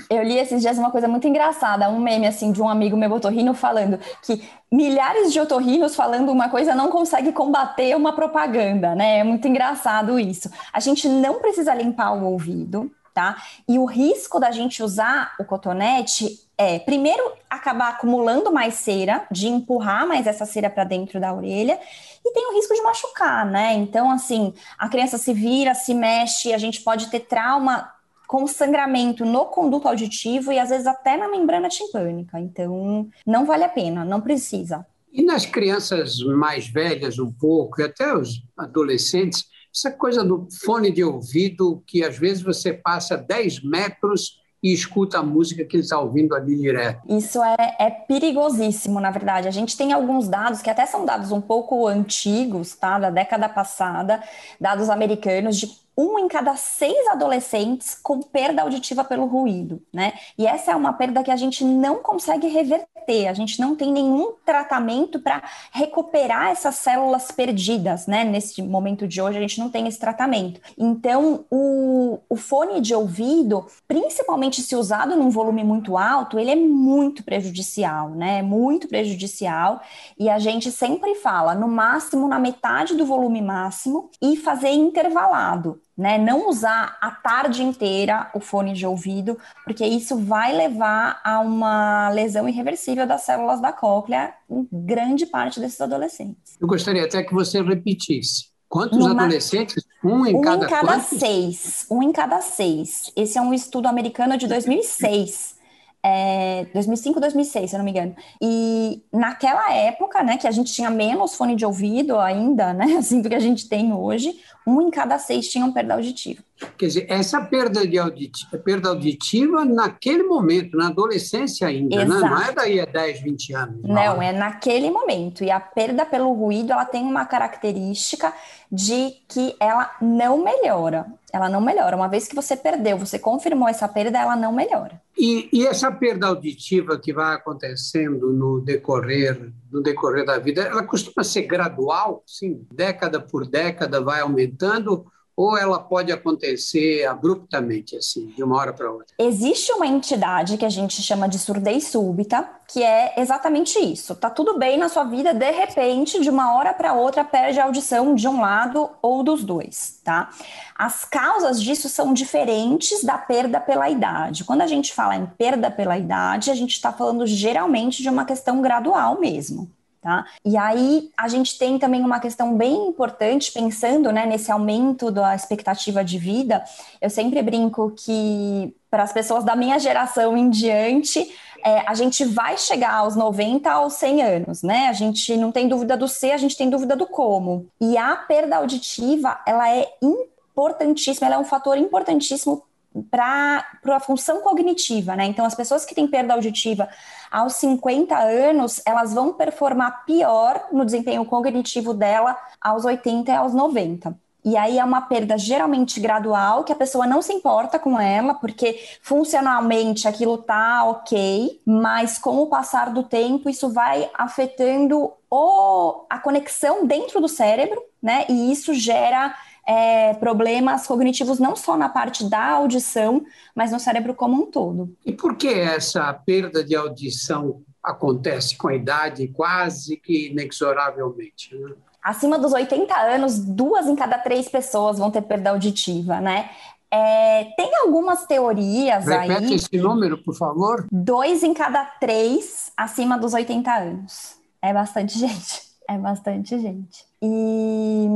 Eu 0.08 0.22
li 0.22 0.38
esses 0.38 0.62
dias 0.62 0.78
uma 0.78 0.92
coisa 0.92 1.08
muito 1.08 1.26
engraçada, 1.26 1.90
um 1.90 1.98
meme 1.98 2.28
assim 2.28 2.52
de 2.52 2.62
um 2.62 2.68
amigo 2.68 2.96
meu 2.96 3.10
otorrino 3.10 3.52
falando 3.52 3.98
que 4.22 4.40
milhares 4.70 5.32
de 5.32 5.40
otorrinos 5.40 5.96
falando 5.96 6.30
uma 6.30 6.48
coisa 6.48 6.72
não 6.72 6.88
consegue 6.88 7.32
combater 7.32 7.96
uma 7.96 8.12
propaganda, 8.12 8.94
né? 8.94 9.18
É 9.18 9.24
muito 9.24 9.48
engraçado 9.48 10.20
isso. 10.20 10.48
A 10.72 10.78
gente 10.78 11.08
não 11.08 11.40
precisa 11.40 11.74
limpar 11.74 12.12
o 12.12 12.26
ouvido, 12.26 12.88
tá? 13.12 13.42
E 13.68 13.76
o 13.76 13.84
risco 13.84 14.38
da 14.38 14.52
gente 14.52 14.84
usar 14.84 15.34
o 15.40 15.44
cotonete 15.44 16.47
é, 16.58 16.80
primeiro, 16.80 17.22
acabar 17.48 17.90
acumulando 17.90 18.52
mais 18.52 18.74
cera, 18.74 19.24
de 19.30 19.46
empurrar 19.46 20.08
mais 20.08 20.26
essa 20.26 20.44
cera 20.44 20.68
para 20.68 20.82
dentro 20.82 21.20
da 21.20 21.32
orelha, 21.32 21.78
e 22.24 22.32
tem 22.32 22.50
o 22.50 22.56
risco 22.56 22.74
de 22.74 22.82
machucar, 22.82 23.46
né? 23.46 23.74
Então, 23.74 24.10
assim, 24.10 24.52
a 24.76 24.88
criança 24.88 25.16
se 25.16 25.32
vira, 25.32 25.72
se 25.72 25.94
mexe, 25.94 26.52
a 26.52 26.58
gente 26.58 26.80
pode 26.80 27.06
ter 27.10 27.20
trauma 27.20 27.88
com 28.26 28.46
sangramento 28.46 29.24
no 29.24 29.46
conduto 29.46 29.86
auditivo 29.86 30.52
e 30.52 30.58
às 30.58 30.68
vezes 30.68 30.86
até 30.86 31.16
na 31.16 31.28
membrana 31.28 31.68
timpânica. 31.68 32.38
Então, 32.40 33.08
não 33.24 33.46
vale 33.46 33.62
a 33.62 33.68
pena, 33.68 34.04
não 34.04 34.20
precisa. 34.20 34.84
E 35.12 35.22
nas 35.22 35.46
crianças 35.46 36.18
mais 36.18 36.68
velhas, 36.68 37.18
um 37.20 37.32
pouco, 37.32 37.80
e 37.80 37.84
até 37.84 38.12
os 38.14 38.42
adolescentes, 38.56 39.46
essa 39.74 39.92
coisa 39.92 40.24
do 40.24 40.48
fone 40.64 40.90
de 40.90 41.04
ouvido, 41.04 41.82
que 41.86 42.04
às 42.04 42.18
vezes 42.18 42.42
você 42.42 42.72
passa 42.72 43.16
10 43.16 43.62
metros 43.62 44.38
e 44.62 44.72
escuta 44.72 45.18
a 45.18 45.22
música 45.22 45.64
que 45.64 45.76
ele 45.76 45.82
está 45.82 45.98
ouvindo 45.98 46.34
ali 46.34 46.56
direto. 46.56 47.00
Isso 47.08 47.42
é, 47.42 47.76
é, 47.78 47.90
perigosíssimo, 47.90 48.98
na 48.98 49.10
verdade. 49.10 49.46
A 49.46 49.52
gente 49.52 49.76
tem 49.76 49.92
alguns 49.92 50.28
dados 50.28 50.60
que 50.60 50.70
até 50.70 50.84
são 50.84 51.04
dados 51.04 51.30
um 51.30 51.40
pouco 51.40 51.86
antigos, 51.86 52.74
tá? 52.74 52.98
Da 52.98 53.10
década 53.10 53.48
passada, 53.48 54.22
dados 54.60 54.90
americanos 54.90 55.56
de 55.56 55.87
um 55.98 56.16
em 56.16 56.28
cada 56.28 56.54
seis 56.54 57.08
adolescentes 57.08 57.98
com 58.00 58.20
perda 58.20 58.62
auditiva 58.62 59.02
pelo 59.02 59.26
ruído, 59.26 59.82
né? 59.92 60.12
E 60.38 60.46
essa 60.46 60.70
é 60.70 60.76
uma 60.76 60.92
perda 60.92 61.24
que 61.24 61.30
a 61.30 61.34
gente 61.36 61.64
não 61.64 61.96
consegue 61.96 62.46
reverter, 62.46 63.26
a 63.26 63.34
gente 63.34 63.58
não 63.58 63.74
tem 63.74 63.92
nenhum 63.92 64.34
tratamento 64.46 65.18
para 65.18 65.42
recuperar 65.72 66.50
essas 66.50 66.76
células 66.76 67.32
perdidas, 67.32 68.06
né? 68.06 68.22
Nesse 68.22 68.62
momento 68.62 69.08
de 69.08 69.20
hoje, 69.20 69.38
a 69.38 69.40
gente 69.40 69.58
não 69.58 69.70
tem 69.70 69.88
esse 69.88 69.98
tratamento. 69.98 70.60
Então, 70.78 71.44
o, 71.50 72.20
o 72.28 72.36
fone 72.36 72.80
de 72.80 72.94
ouvido, 72.94 73.66
principalmente 73.88 74.62
se 74.62 74.76
usado 74.76 75.16
num 75.16 75.30
volume 75.30 75.64
muito 75.64 75.98
alto, 75.98 76.38
ele 76.38 76.52
é 76.52 76.56
muito 76.56 77.24
prejudicial, 77.24 78.10
né? 78.10 78.40
Muito 78.40 78.86
prejudicial. 78.86 79.80
E 80.16 80.30
a 80.30 80.38
gente 80.38 80.70
sempre 80.70 81.16
fala, 81.16 81.56
no 81.56 81.66
máximo, 81.66 82.28
na 82.28 82.38
metade 82.38 82.94
do 82.94 83.04
volume 83.04 83.42
máximo 83.42 84.10
e 84.22 84.36
fazer 84.36 84.70
intervalado 84.70 85.80
né? 85.98 86.16
Não 86.16 86.48
usar 86.48 86.96
a 87.00 87.10
tarde 87.10 87.62
inteira 87.62 88.30
o 88.32 88.38
fone 88.38 88.72
de 88.72 88.86
ouvido, 88.86 89.36
porque 89.64 89.84
isso 89.84 90.16
vai 90.16 90.56
levar 90.56 91.20
a 91.24 91.40
uma 91.40 92.08
lesão 92.10 92.48
irreversível 92.48 93.04
das 93.04 93.22
células 93.22 93.60
da 93.60 93.72
cóclea 93.72 94.32
em 94.48 94.68
grande 94.72 95.26
parte 95.26 95.58
desses 95.58 95.80
adolescentes. 95.80 96.56
Eu 96.60 96.68
gostaria 96.68 97.04
até 97.04 97.24
que 97.24 97.34
você 97.34 97.60
repetisse. 97.60 98.46
Quantos 98.68 98.98
Numa... 98.98 99.22
adolescentes? 99.22 99.82
Um 100.04 100.24
em 100.24 100.36
um 100.36 100.40
cada 100.40 100.66
em 100.66 100.68
cada 100.68 101.00
seis. 101.00 101.86
Um 101.90 102.02
em 102.02 102.12
cada 102.12 102.40
seis. 102.40 103.10
Esse 103.16 103.36
é 103.36 103.40
um 103.40 103.52
estudo 103.52 103.88
americano 103.88 104.36
de 104.36 104.46
2006 104.46 105.57
é, 106.04 106.66
2005, 106.72 107.20
2006, 107.20 107.70
se 107.70 107.76
eu 107.76 107.78
não 107.78 107.84
me 107.84 107.90
engano. 107.90 108.14
E 108.40 109.02
naquela 109.12 109.72
época, 109.72 110.22
né, 110.22 110.36
que 110.36 110.46
a 110.46 110.50
gente 110.50 110.72
tinha 110.72 110.90
menos 110.90 111.34
fone 111.34 111.56
de 111.56 111.64
ouvido 111.64 112.18
ainda, 112.18 112.72
né, 112.72 112.96
assim, 112.98 113.20
do 113.20 113.28
que 113.28 113.34
a 113.34 113.40
gente 113.40 113.68
tem 113.68 113.92
hoje, 113.92 114.40
um 114.66 114.80
em 114.82 114.90
cada 114.90 115.18
seis 115.18 115.48
tinham 115.48 115.72
perda 115.72 115.94
auditiva. 115.94 116.42
Quer 116.76 116.86
dizer, 116.86 117.06
essa 117.08 117.40
perda, 117.40 117.86
de 117.86 117.98
auditiva, 117.98 118.58
perda 118.58 118.88
auditiva 118.88 119.64
naquele 119.64 120.24
momento, 120.24 120.76
na 120.76 120.88
adolescência 120.88 121.68
ainda, 121.68 121.96
né? 121.96 122.04
não 122.04 122.42
é 122.42 122.52
daí 122.52 122.80
a 122.80 122.84
10, 122.84 123.22
20 123.22 123.54
anos. 123.54 123.82
Não, 123.82 123.94
não, 123.94 124.22
é 124.22 124.32
naquele 124.32 124.90
momento. 124.90 125.44
E 125.44 125.50
a 125.50 125.60
perda 125.60 126.04
pelo 126.04 126.32
ruído, 126.32 126.72
ela 126.72 126.84
tem 126.84 127.02
uma 127.04 127.24
característica 127.26 128.32
de 128.70 129.12
que 129.28 129.54
ela 129.60 129.94
não 130.00 130.42
melhora. 130.42 131.06
Ela 131.32 131.48
não 131.48 131.60
melhora. 131.60 131.96
Uma 131.96 132.08
vez 132.08 132.26
que 132.26 132.34
você 132.34 132.56
perdeu, 132.56 132.98
você 132.98 133.18
confirmou 133.18 133.68
essa 133.68 133.86
perda, 133.86 134.18
ela 134.18 134.34
não 134.34 134.52
melhora. 134.52 135.00
E, 135.16 135.48
e 135.52 135.66
essa 135.66 135.92
perda 135.92 136.26
auditiva 136.26 136.98
que 136.98 137.12
vai 137.12 137.34
acontecendo 137.34 138.32
no 138.32 138.60
decorrer, 138.60 139.52
no 139.70 139.82
decorrer 139.82 140.24
da 140.24 140.38
vida, 140.38 140.62
ela 140.62 140.82
costuma 140.82 141.22
ser 141.22 141.42
gradual, 141.42 142.22
sim, 142.26 142.66
década 142.72 143.20
por 143.20 143.46
década 143.46 144.00
vai 144.00 144.20
aumentando 144.20 145.06
ou 145.38 145.56
ela 145.56 145.78
pode 145.78 146.10
acontecer 146.10 147.06
abruptamente, 147.06 147.94
assim, 147.94 148.26
de 148.26 148.42
uma 148.42 148.56
hora 148.56 148.72
para 148.72 148.90
outra? 148.90 149.14
Existe 149.16 149.70
uma 149.70 149.86
entidade 149.86 150.58
que 150.58 150.64
a 150.64 150.68
gente 150.68 151.00
chama 151.00 151.28
de 151.28 151.38
surdez 151.38 151.86
súbita, 151.86 152.44
que 152.66 152.82
é 152.82 153.14
exatamente 153.16 153.78
isso. 153.78 154.16
Tá 154.16 154.30
tudo 154.30 154.58
bem 154.58 154.76
na 154.76 154.88
sua 154.88 155.04
vida, 155.04 155.32
de 155.32 155.50
repente, 155.52 156.20
de 156.20 156.28
uma 156.28 156.56
hora 156.56 156.74
para 156.74 156.92
outra, 156.92 157.24
perde 157.24 157.60
a 157.60 157.66
audição 157.66 158.16
de 158.16 158.26
um 158.26 158.40
lado 158.40 158.90
ou 159.00 159.22
dos 159.22 159.44
dois, 159.44 160.00
tá? 160.02 160.28
As 160.74 161.04
causas 161.04 161.62
disso 161.62 161.88
são 161.88 162.12
diferentes 162.12 163.04
da 163.04 163.16
perda 163.16 163.60
pela 163.60 163.88
idade. 163.88 164.42
Quando 164.42 164.62
a 164.62 164.66
gente 164.66 164.92
fala 164.92 165.14
em 165.14 165.26
perda 165.26 165.70
pela 165.70 165.96
idade, 165.96 166.50
a 166.50 166.54
gente 166.54 166.72
está 166.72 166.92
falando 166.92 167.24
geralmente 167.28 168.02
de 168.02 168.08
uma 168.08 168.24
questão 168.24 168.60
gradual 168.60 169.20
mesmo. 169.20 169.70
Tá? 170.00 170.24
E 170.44 170.56
aí 170.56 171.10
a 171.16 171.26
gente 171.26 171.58
tem 171.58 171.76
também 171.76 172.02
uma 172.02 172.20
questão 172.20 172.56
bem 172.56 172.86
importante, 172.86 173.50
pensando 173.50 174.12
né, 174.12 174.26
nesse 174.26 174.50
aumento 174.50 175.10
da 175.10 175.34
expectativa 175.34 176.04
de 176.04 176.18
vida. 176.18 176.62
Eu 177.00 177.10
sempre 177.10 177.42
brinco 177.42 177.92
que 177.96 178.72
para 178.88 179.02
as 179.02 179.12
pessoas 179.12 179.42
da 179.42 179.56
minha 179.56 179.76
geração 179.78 180.36
em 180.36 180.48
diante, 180.50 181.28
é, 181.64 181.82
a 181.86 181.94
gente 181.94 182.24
vai 182.24 182.56
chegar 182.56 182.94
aos 182.94 183.16
90, 183.16 183.70
aos 183.70 183.94
100 183.94 184.22
anos, 184.22 184.62
né? 184.62 184.86
A 184.88 184.92
gente 184.92 185.36
não 185.36 185.50
tem 185.50 185.68
dúvida 185.68 185.96
do 185.96 186.06
ser, 186.06 186.30
a 186.32 186.36
gente 186.36 186.56
tem 186.56 186.70
dúvida 186.70 186.94
do 186.94 187.06
como. 187.06 187.66
E 187.80 187.98
a 187.98 188.14
perda 188.16 188.56
auditiva, 188.56 189.40
ela 189.46 189.68
é 189.68 189.86
importantíssima, 190.00 191.26
ela 191.26 191.36
é 191.36 191.38
um 191.38 191.44
fator 191.44 191.76
importantíssimo 191.76 192.62
para 193.10 193.64
a 193.84 194.00
função 194.00 194.40
cognitiva, 194.40 195.14
né? 195.14 195.26
Então, 195.26 195.44
as 195.44 195.54
pessoas 195.54 195.84
que 195.84 195.94
têm 195.94 196.06
perda 196.06 196.34
auditiva 196.34 196.88
aos 197.30 197.54
50 197.54 198.16
anos, 198.16 198.80
elas 198.84 199.12
vão 199.12 199.32
performar 199.32 200.04
pior 200.04 200.66
no 200.72 200.84
desempenho 200.84 201.24
cognitivo 201.24 201.94
dela 201.94 202.36
aos 202.60 202.84
80 202.84 203.30
e 203.30 203.34
aos 203.34 203.54
90. 203.54 204.16
E 204.44 204.56
aí 204.56 204.78
é 204.78 204.84
uma 204.84 205.02
perda 205.02 205.36
geralmente 205.36 206.00
gradual, 206.00 206.64
que 206.64 206.72
a 206.72 206.76
pessoa 206.76 207.06
não 207.06 207.20
se 207.20 207.32
importa 207.32 207.78
com 207.78 208.00
ela, 208.00 208.34
porque 208.34 208.80
funcionalmente 209.02 210.08
aquilo 210.08 210.38
tá 210.38 210.84
ok, 210.84 211.60
mas 211.66 212.18
com 212.18 212.38
o 212.38 212.46
passar 212.46 212.90
do 212.90 213.02
tempo 213.02 213.50
isso 213.50 213.68
vai 213.70 214.08
afetando 214.14 215.12
o, 215.30 216.04
a 216.08 216.18
conexão 216.18 216.86
dentro 216.86 217.20
do 217.20 217.28
cérebro, 217.28 217.82
né? 218.02 218.24
E 218.28 218.50
isso 218.50 218.72
gera 218.72 219.34
é, 219.68 220.14
problemas 220.14 220.86
cognitivos 220.86 221.38
não 221.38 221.54
só 221.54 221.76
na 221.76 221.90
parte 221.90 222.24
da 222.24 222.52
audição, 222.52 223.22
mas 223.54 223.70
no 223.70 223.78
cérebro 223.78 224.14
como 224.14 224.42
um 224.42 224.46
todo. 224.50 224.96
E 225.04 225.12
por 225.12 225.36
que 225.36 225.48
essa 225.48 226.10
perda 226.14 226.64
de 226.64 226.74
audição 226.74 227.60
acontece 227.82 228.56
com 228.56 228.68
a 228.68 228.74
idade 228.74 229.28
quase 229.28 229.98
que 229.98 230.30
inexoravelmente? 230.30 231.54
Né? 231.54 231.74
Acima 232.02 232.38
dos 232.38 232.54
80 232.54 232.98
anos, 232.98 233.38
duas 233.38 233.86
em 233.86 233.94
cada 233.94 234.16
três 234.16 234.48
pessoas 234.48 234.98
vão 234.98 235.10
ter 235.10 235.20
perda 235.20 235.50
auditiva, 235.50 236.18
né? 236.18 236.48
É, 236.90 237.44
tem 237.54 237.70
algumas 237.76 238.24
teorias 238.24 239.04
Repete 239.04 239.20
aí. 239.20 239.28
Repete 239.28 239.54
esse 239.54 239.76
número, 239.76 240.16
por 240.24 240.34
favor. 240.34 240.86
Dois 240.90 241.42
em 241.42 241.52
cada 241.52 241.84
três 241.84 242.72
acima 242.74 243.18
dos 243.18 243.34
80 243.34 243.70
anos. 243.70 244.38
É 244.62 244.72
bastante 244.72 245.18
gente. 245.20 245.68
É 245.86 245.98
bastante 245.98 246.58
gente. 246.58 247.04
E 247.20 248.06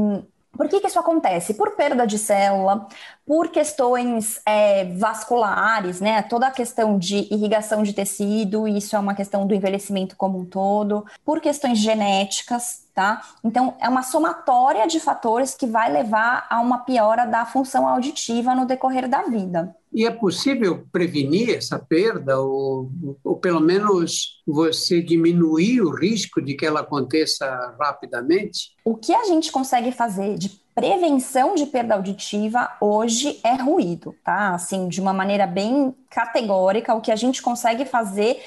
por 0.52 0.68
que, 0.68 0.80
que, 0.80 0.86
isso 0.86 0.98
acontece? 0.98 1.54
Por 1.54 1.74
perda 1.76 2.06
de 2.06 2.18
célula, 2.18 2.86
por 3.26 3.48
questões 3.48 4.40
é, 4.46 4.84
vasculares, 4.96 6.00
né? 6.00 6.22
Toda 6.22 6.48
a 6.48 6.50
questão 6.50 6.98
de 6.98 7.28
irrigação 7.32 7.82
de 7.82 7.92
tecido, 7.92 8.66
isso 8.66 8.96
é 8.96 8.98
uma 8.98 9.14
questão 9.14 9.46
do 9.46 9.54
envelhecimento 9.54 10.16
como 10.16 10.38
um 10.38 10.44
todo, 10.44 11.04
por 11.24 11.40
questões 11.40 11.78
genéticas, 11.78 12.82
tá? 12.94 13.22
Então, 13.44 13.74
é 13.80 13.88
uma 13.88 14.02
somatória 14.02 14.86
de 14.86 15.00
fatores 15.00 15.54
que 15.54 15.66
vai 15.66 15.90
levar 15.92 16.46
a 16.50 16.60
uma 16.60 16.78
piora 16.78 17.24
da 17.24 17.46
função 17.46 17.86
auditiva 17.86 18.54
no 18.54 18.66
decorrer 18.66 19.08
da 19.08 19.22
vida. 19.22 19.74
E 19.92 20.06
é 20.06 20.10
possível 20.10 20.86
prevenir 20.90 21.50
essa 21.50 21.78
perda, 21.78 22.40
ou, 22.40 22.90
ou 23.22 23.36
pelo 23.36 23.60
menos 23.60 24.42
você 24.46 25.02
diminuir 25.02 25.82
o 25.82 25.94
risco 25.94 26.40
de 26.40 26.54
que 26.54 26.64
ela 26.64 26.80
aconteça 26.80 27.46
rapidamente? 27.78 28.70
O 28.84 28.96
que 28.96 29.14
a 29.14 29.24
gente 29.24 29.52
consegue 29.52 29.92
fazer 29.92 30.38
de 30.38 30.61
prevenção 30.74 31.54
de 31.54 31.66
perda 31.66 31.94
auditiva 31.94 32.70
hoje 32.80 33.40
é 33.44 33.54
ruído, 33.54 34.14
tá? 34.24 34.54
Assim, 34.54 34.88
de 34.88 35.00
uma 35.00 35.12
maneira 35.12 35.46
bem 35.46 35.94
categórica, 36.08 36.94
o 36.94 37.00
que 37.00 37.12
a 37.12 37.16
gente 37.16 37.42
consegue 37.42 37.84
fazer 37.84 38.42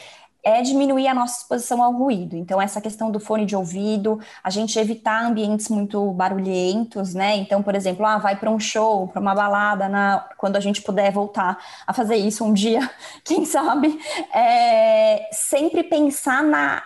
é 0.46 0.62
diminuir 0.62 1.08
a 1.08 1.14
nossa 1.14 1.40
exposição 1.40 1.82
ao 1.82 1.92
ruído. 1.92 2.36
Então, 2.36 2.62
essa 2.62 2.80
questão 2.80 3.10
do 3.10 3.20
fone 3.20 3.48
de 3.48 3.56
ouvido, 3.56 4.20
a 4.44 4.52
gente 4.52 4.78
evitar 4.78 5.26
ambientes 5.26 5.70
muito 5.70 6.12
barulhentos, 6.12 7.16
né? 7.16 7.36
Então, 7.36 7.64
por 7.64 7.74
exemplo, 7.74 8.06
ah, 8.06 8.20
vai 8.20 8.36
para 8.36 8.52
um 8.52 8.60
show, 8.60 9.08
para 9.08 9.20
uma 9.20 9.34
balada, 9.34 9.90
na, 9.90 10.30
quando 10.38 10.56
a 10.56 10.60
gente 10.60 10.84
puder 10.84 11.12
voltar 11.12 11.58
a 11.88 11.94
fazer 11.94 12.16
isso 12.16 12.46
um 12.46 12.54
dia, 12.54 12.88
quem 13.26 13.44
sabe, 13.44 14.00
é, 14.32 15.28
sempre 15.32 15.82
pensar 15.84 16.44
na, 16.44 16.84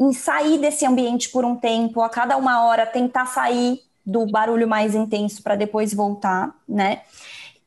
em 0.00 0.14
sair 0.14 0.56
desse 0.56 0.86
ambiente 0.86 1.28
por 1.28 1.44
um 1.44 1.54
tempo, 1.54 2.00
a 2.00 2.08
cada 2.08 2.38
uma 2.38 2.64
hora 2.64 2.86
tentar 2.86 3.26
sair 3.26 3.78
do 4.04 4.26
barulho 4.26 4.66
mais 4.68 4.94
intenso 4.94 5.42
para 5.42 5.56
depois 5.56 5.94
voltar, 5.94 6.54
né? 6.68 7.02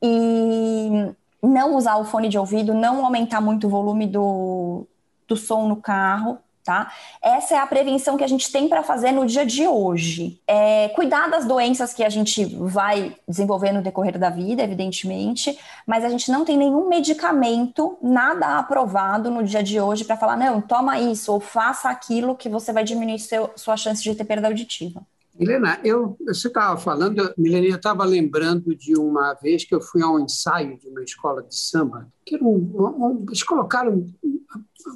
E 0.01 1.13
não 1.42 1.75
usar 1.75 1.98
o 1.98 2.06
fone 2.06 2.27
de 2.27 2.38
ouvido, 2.38 2.74
não 2.74 3.06
aumentar 3.06 3.42
muito 3.42 3.68
o 3.68 3.70
volume 3.70 4.08
do, 4.08 4.86
do 5.27 5.38
som 5.38 5.68
no 5.68 5.77
carro, 5.77 6.39
tá? 6.65 6.92
Essa 7.22 7.56
é 7.56 7.58
a 7.60 7.68
prevenção 7.68 8.18
que 8.18 8.24
a 8.24 8.27
gente 8.27 8.51
tem 8.51 8.68
para 8.68 8.82
fazer 8.82 9.12
no 9.12 9.25
dia 9.25 9.46
de 9.46 9.68
hoje. 9.68 10.42
É, 10.48 10.89
cuidar 10.89 11.30
das 11.30 11.46
doenças 11.46 11.94
que 11.94 12.04
a 12.04 12.10
gente 12.10 12.44
vai 12.44 13.15
desenvolver 13.27 13.72
no 13.72 13.84
decorrer 13.84 14.18
da 14.18 14.32
vida, 14.32 14.63
evidentemente, 14.63 15.58
mas 15.86 16.04
a 16.04 16.10
gente 16.10 16.32
não 16.32 16.44
tem 16.44 16.58
nenhum 16.58 16.89
medicamento, 16.89 17.98
nada 18.01 18.58
aprovado 18.58 19.30
no 19.30 19.44
dia 19.44 19.62
de 19.62 19.80
hoje 19.80 20.04
para 20.04 20.18
falar, 20.18 20.36
não, 20.36 20.60
toma 20.60 21.00
isso 21.00 21.32
ou 21.32 21.39
faça 21.39 21.89
aquilo 21.89 22.36
que 22.36 22.50
você 22.50 22.74
vai 22.74 22.84
diminuir 22.84 23.20
seu, 23.20 23.51
sua 23.56 23.77
chance 23.77 24.01
de 24.01 24.15
ter 24.15 24.25
perda 24.25 24.48
auditiva. 24.48 25.04
Helena, 25.38 25.80
eu, 25.84 26.15
você 26.25 26.48
estava 26.48 26.77
falando, 26.77 27.34
Milena, 27.38 27.68
eu 27.68 27.75
estava 27.75 28.06
lembrando 28.06 28.74
de 28.75 28.98
uma 28.98 29.34
vez 29.34 29.65
que 29.65 29.75
eu 29.75 29.82
fui 29.82 30.01
a 30.01 30.10
um 30.10 30.20
ensaio 30.20 30.77
de 30.80 30.88
uma 30.88 31.04
escola 31.04 31.44
de 31.44 31.56
samba, 31.56 32.08
que 32.25 32.38
um, 32.42 32.56
um, 32.56 33.25
eles 33.27 33.44
colocaram 33.44 34.06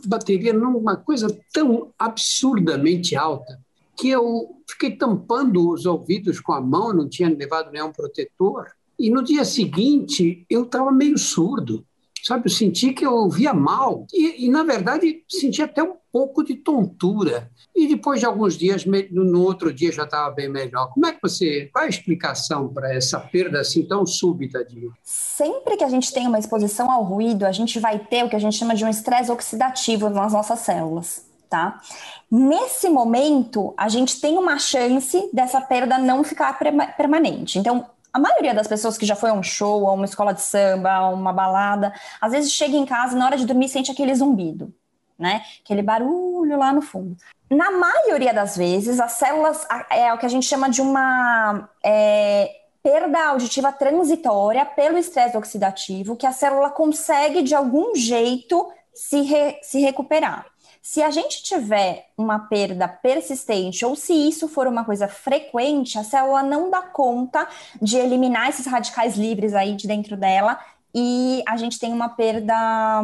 bateria 0.05 0.53
numa 0.53 0.95
coisa 0.95 1.27
tão 1.51 1.91
absurdamente 1.97 3.15
alta 3.15 3.59
que 3.97 4.09
eu 4.09 4.61
fiquei 4.69 4.95
tampando 4.95 5.69
os 5.69 5.85
ouvidos 5.85 6.39
com 6.39 6.53
a 6.53 6.61
mão, 6.61 6.93
não 6.93 7.09
tinha 7.09 7.29
levado 7.29 7.71
nenhum 7.71 7.91
protetor, 7.91 8.67
e 8.97 9.09
no 9.09 9.21
dia 9.21 9.43
seguinte 9.43 10.45
eu 10.49 10.63
estava 10.63 10.89
meio 10.89 11.17
surdo 11.17 11.85
sabe? 12.23 12.47
Eu 12.47 12.51
senti 12.51 12.93
que 12.93 13.05
eu 13.05 13.13
ouvia 13.13 13.53
mal 13.53 14.05
e, 14.13 14.45
e, 14.45 14.49
na 14.49 14.63
verdade, 14.63 15.23
senti 15.27 15.61
até 15.61 15.83
um 15.83 15.95
pouco 16.11 16.43
de 16.43 16.55
tontura. 16.55 17.49
E 17.75 17.87
depois 17.87 18.19
de 18.19 18.25
alguns 18.25 18.57
dias, 18.57 18.85
no 18.85 19.41
outro 19.43 19.73
dia 19.73 19.91
já 19.91 20.03
estava 20.03 20.29
bem 20.31 20.49
melhor. 20.49 20.91
Como 20.93 21.05
é 21.05 21.13
que 21.13 21.19
você, 21.21 21.69
qual 21.71 21.83
é 21.83 21.87
a 21.87 21.89
explicação 21.89 22.67
para 22.67 22.93
essa 22.93 23.19
perda 23.19 23.59
assim 23.59 23.83
tão 23.85 24.05
súbita 24.05 24.65
de... 24.65 24.89
Sempre 25.03 25.77
que 25.77 25.83
a 25.83 25.89
gente 25.89 26.11
tem 26.11 26.27
uma 26.27 26.39
exposição 26.39 26.91
ao 26.91 27.03
ruído, 27.03 27.45
a 27.45 27.51
gente 27.51 27.79
vai 27.79 27.99
ter 27.99 28.25
o 28.25 28.29
que 28.29 28.35
a 28.35 28.39
gente 28.39 28.57
chama 28.57 28.75
de 28.75 28.83
um 28.83 28.89
estresse 28.89 29.31
oxidativo 29.31 30.09
nas 30.09 30.33
nossas 30.33 30.59
células. 30.59 31.27
Tá? 31.49 31.81
Nesse 32.29 32.89
momento, 32.89 33.73
a 33.75 33.89
gente 33.89 34.21
tem 34.21 34.37
uma 34.37 34.59
chance 34.59 35.29
dessa 35.33 35.59
perda 35.59 35.97
não 35.97 36.23
ficar 36.23 36.59
permanente. 36.95 37.57
Então, 37.57 37.87
a 38.13 38.19
maioria 38.19 38.53
das 38.53 38.67
pessoas 38.67 38.97
que 38.97 39.05
já 39.05 39.15
foi 39.15 39.29
a 39.29 39.33
um 39.33 39.43
show, 39.43 39.87
a 39.87 39.93
uma 39.93 40.05
escola 40.05 40.33
de 40.33 40.41
samba, 40.41 40.91
a 40.91 41.09
uma 41.09 41.31
balada, 41.31 41.93
às 42.19 42.31
vezes 42.31 42.51
chega 42.51 42.75
em 42.75 42.85
casa 42.85 43.15
e 43.15 43.19
na 43.19 43.25
hora 43.25 43.37
de 43.37 43.45
dormir 43.45 43.69
sente 43.69 43.91
aquele 43.91 44.13
zumbido, 44.15 44.73
né? 45.17 45.43
Aquele 45.63 45.81
barulho 45.81 46.57
lá 46.57 46.73
no 46.73 46.81
fundo. 46.81 47.15
Na 47.49 47.71
maioria 47.71 48.33
das 48.33 48.55
vezes, 48.55 48.99
as 48.99 49.13
células 49.13 49.65
é 49.89 50.13
o 50.13 50.17
que 50.17 50.25
a 50.25 50.29
gente 50.29 50.45
chama 50.45 50.69
de 50.69 50.81
uma 50.81 51.67
é, 51.83 52.51
perda 52.83 53.27
auditiva 53.27 53.71
transitória 53.71 54.65
pelo 54.65 54.97
estresse 54.97 55.37
oxidativo, 55.37 56.15
que 56.15 56.27
a 56.27 56.31
célula 56.31 56.69
consegue 56.69 57.41
de 57.41 57.55
algum 57.55 57.95
jeito 57.95 58.71
se, 58.93 59.21
re, 59.21 59.59
se 59.61 59.79
recuperar. 59.79 60.45
Se 60.81 61.01
a 61.01 61.11
gente 61.11 61.43
tiver 61.43 62.09
uma 62.17 62.39
perda 62.39 62.87
persistente 62.87 63.85
ou 63.85 63.95
se 63.95 64.13
isso 64.13 64.47
for 64.47 64.65
uma 64.65 64.85
coisa 64.85 65.07
frequente, 65.07 65.97
a 65.97 66.03
célula 66.03 66.41
não 66.41 66.69
dá 66.69 66.81
conta 66.81 67.47
de 67.81 67.97
eliminar 67.97 68.49
esses 68.49 68.65
radicais 68.65 69.17
livres 69.17 69.53
aí 69.53 69.75
de 69.75 69.87
dentro 69.87 70.15
dela 70.15 70.59
e 70.95 71.43
a 71.47 71.57
gente 71.57 71.77
tem 71.77 71.91
uma 71.91 72.09
perda 72.09 73.03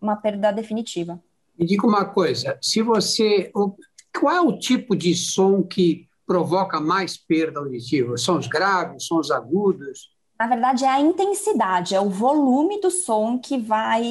uma 0.00 0.16
perda 0.16 0.52
definitiva. 0.52 1.22
Me 1.56 1.64
diga 1.64 1.86
uma 1.86 2.04
coisa, 2.04 2.58
se 2.60 2.82
você 2.82 3.52
qual 4.18 4.34
é 4.34 4.40
o 4.40 4.58
tipo 4.58 4.96
de 4.96 5.14
som 5.14 5.62
que 5.62 6.08
provoca 6.26 6.80
mais 6.80 7.16
perda 7.16 7.60
auditiva? 7.60 8.16
Sons 8.16 8.48
graves, 8.48 9.04
sons 9.04 9.30
agudos? 9.30 10.10
Na 10.38 10.48
verdade, 10.48 10.84
é 10.84 10.88
a 10.88 11.00
intensidade, 11.00 11.94
é 11.94 12.00
o 12.00 12.10
volume 12.10 12.80
do 12.80 12.90
som 12.90 13.38
que 13.38 13.56
vai 13.56 14.02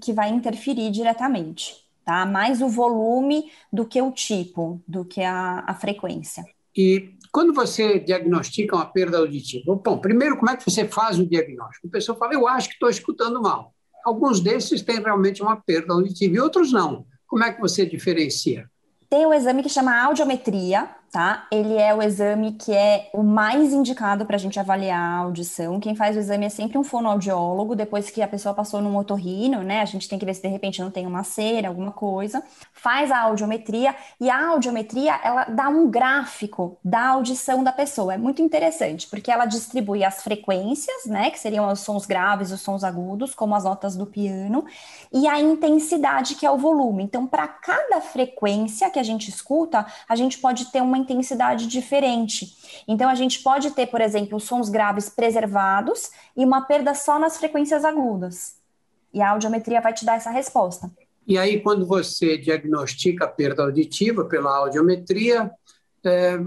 que 0.00 0.12
vai 0.12 0.30
interferir 0.30 0.90
diretamente 0.92 1.87
tá? 2.08 2.24
Mais 2.24 2.62
o 2.62 2.68
volume 2.70 3.52
do 3.70 3.84
que 3.84 4.00
o 4.00 4.10
tipo, 4.10 4.82
do 4.88 5.04
que 5.04 5.20
a, 5.22 5.62
a 5.66 5.74
frequência. 5.74 6.42
E 6.74 7.10
quando 7.30 7.52
você 7.52 7.98
diagnostica 7.98 8.74
uma 8.74 8.86
perda 8.86 9.18
auditiva, 9.18 9.78
bom, 9.84 9.98
primeiro, 9.98 10.38
como 10.38 10.50
é 10.50 10.56
que 10.56 10.64
você 10.64 10.88
faz 10.88 11.18
o 11.18 11.26
diagnóstico? 11.26 11.86
A 11.86 11.90
pessoa 11.90 12.16
fala, 12.16 12.32
eu 12.32 12.48
acho 12.48 12.68
que 12.68 12.74
estou 12.76 12.88
escutando 12.88 13.42
mal. 13.42 13.74
Alguns 14.06 14.40
desses 14.40 14.80
têm 14.80 15.02
realmente 15.02 15.42
uma 15.42 15.56
perda 15.56 15.92
auditiva 15.92 16.34
e 16.34 16.40
outros 16.40 16.72
não. 16.72 17.04
Como 17.26 17.44
é 17.44 17.52
que 17.52 17.60
você 17.60 17.84
diferencia? 17.84 18.70
Tem 19.10 19.26
um 19.26 19.34
exame 19.34 19.62
que 19.62 19.68
chama 19.68 20.02
audiometria, 20.02 20.88
tá? 21.10 21.46
Ele 21.50 21.76
é 21.76 21.94
o 21.94 22.02
exame 22.02 22.52
que 22.52 22.72
é 22.72 23.08
o 23.12 23.22
mais 23.22 23.72
indicado 23.72 24.26
para 24.26 24.36
a 24.36 24.38
gente 24.38 24.60
avaliar 24.60 25.00
a 25.00 25.16
audição. 25.18 25.80
Quem 25.80 25.94
faz 25.94 26.16
o 26.16 26.18
exame 26.18 26.46
é 26.46 26.48
sempre 26.48 26.76
um 26.76 26.84
fonoaudiólogo, 26.84 27.74
depois 27.74 28.10
que 28.10 28.20
a 28.20 28.28
pessoa 28.28 28.54
passou 28.54 28.80
no 28.80 28.96
otorrino, 28.96 29.62
né? 29.62 29.80
A 29.80 29.84
gente 29.84 30.08
tem 30.08 30.18
que 30.18 30.26
ver 30.26 30.34
se 30.34 30.42
de 30.42 30.48
repente 30.48 30.80
não 30.82 30.90
tem 30.90 31.06
uma 31.06 31.24
cera, 31.24 31.68
alguma 31.68 31.92
coisa. 31.92 32.42
Faz 32.72 33.10
a 33.10 33.20
audiometria 33.20 33.94
e 34.20 34.28
a 34.28 34.48
audiometria, 34.48 35.18
ela 35.22 35.44
dá 35.44 35.68
um 35.68 35.88
gráfico 35.90 36.78
da 36.84 37.08
audição 37.08 37.64
da 37.64 37.72
pessoa. 37.72 38.14
É 38.14 38.18
muito 38.18 38.42
interessante, 38.42 39.08
porque 39.08 39.30
ela 39.30 39.46
distribui 39.46 40.04
as 40.04 40.22
frequências, 40.22 41.06
né? 41.06 41.30
Que 41.30 41.38
seriam 41.38 41.70
os 41.70 41.80
sons 41.80 42.04
graves, 42.04 42.52
os 42.52 42.60
sons 42.60 42.84
agudos, 42.84 43.34
como 43.34 43.54
as 43.54 43.64
notas 43.64 43.96
do 43.96 44.06
piano, 44.06 44.64
e 45.12 45.26
a 45.26 45.40
intensidade, 45.40 46.34
que 46.34 46.44
é 46.44 46.50
o 46.50 46.58
volume. 46.58 47.02
Então, 47.02 47.26
para 47.26 47.48
cada 47.48 48.00
frequência 48.00 48.90
que 48.90 48.98
a 48.98 49.02
gente 49.02 49.28
escuta, 49.28 49.86
a 50.08 50.14
gente 50.14 50.38
pode 50.38 50.66
ter 50.66 50.82
uma 50.82 50.97
intensidade 50.98 51.66
diferente. 51.66 52.56
Então, 52.86 53.08
a 53.08 53.14
gente 53.14 53.40
pode 53.42 53.70
ter, 53.70 53.86
por 53.86 54.00
exemplo, 54.00 54.38
sons 54.38 54.68
graves 54.68 55.08
preservados 55.08 56.10
e 56.36 56.44
uma 56.44 56.62
perda 56.62 56.94
só 56.94 57.18
nas 57.18 57.36
frequências 57.36 57.84
agudas. 57.84 58.56
E 59.12 59.22
a 59.22 59.30
audiometria 59.30 59.80
vai 59.80 59.92
te 59.92 60.04
dar 60.04 60.16
essa 60.16 60.30
resposta. 60.30 60.90
E 61.26 61.36
aí, 61.36 61.60
quando 61.60 61.86
você 61.86 62.38
diagnostica 62.38 63.24
a 63.24 63.28
perda 63.28 63.62
auditiva 63.62 64.24
pela 64.24 64.56
audiometria, 64.56 65.50
é, 66.04 66.38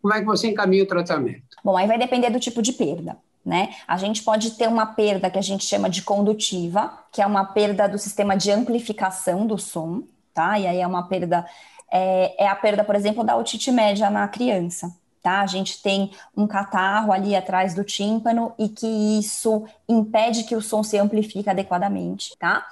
como 0.00 0.14
é 0.14 0.20
que 0.20 0.26
você 0.26 0.48
encaminha 0.48 0.82
o 0.82 0.86
tratamento? 0.86 1.56
Bom, 1.62 1.76
aí 1.76 1.86
vai 1.86 1.98
depender 1.98 2.30
do 2.30 2.40
tipo 2.40 2.60
de 2.60 2.72
perda. 2.72 3.16
Né? 3.44 3.74
A 3.86 3.98
gente 3.98 4.22
pode 4.22 4.52
ter 4.52 4.66
uma 4.66 4.86
perda 4.86 5.28
que 5.28 5.38
a 5.38 5.42
gente 5.42 5.66
chama 5.66 5.90
de 5.90 6.00
condutiva, 6.00 6.90
que 7.12 7.20
é 7.20 7.26
uma 7.26 7.44
perda 7.44 7.86
do 7.86 7.98
sistema 7.98 8.34
de 8.34 8.50
amplificação 8.50 9.46
do 9.46 9.58
som, 9.58 10.02
tá? 10.32 10.58
E 10.58 10.66
aí 10.66 10.80
é 10.80 10.86
uma 10.86 11.06
perda 11.06 11.46
é, 11.90 12.44
é 12.44 12.48
a 12.48 12.54
perda, 12.56 12.84
por 12.84 12.94
exemplo, 12.94 13.24
da 13.24 13.36
otite 13.36 13.70
média 13.70 14.10
na 14.10 14.26
criança. 14.28 14.94
Tá? 15.22 15.40
A 15.40 15.46
gente 15.46 15.80
tem 15.80 16.10
um 16.36 16.46
catarro 16.46 17.10
ali 17.10 17.34
atrás 17.34 17.74
do 17.74 17.82
tímpano 17.82 18.52
e 18.58 18.68
que 18.68 18.86
isso 19.18 19.64
impede 19.88 20.44
que 20.44 20.54
o 20.54 20.60
som 20.60 20.82
se 20.82 20.98
amplifique 20.98 21.48
adequadamente, 21.48 22.36
tá? 22.38 22.66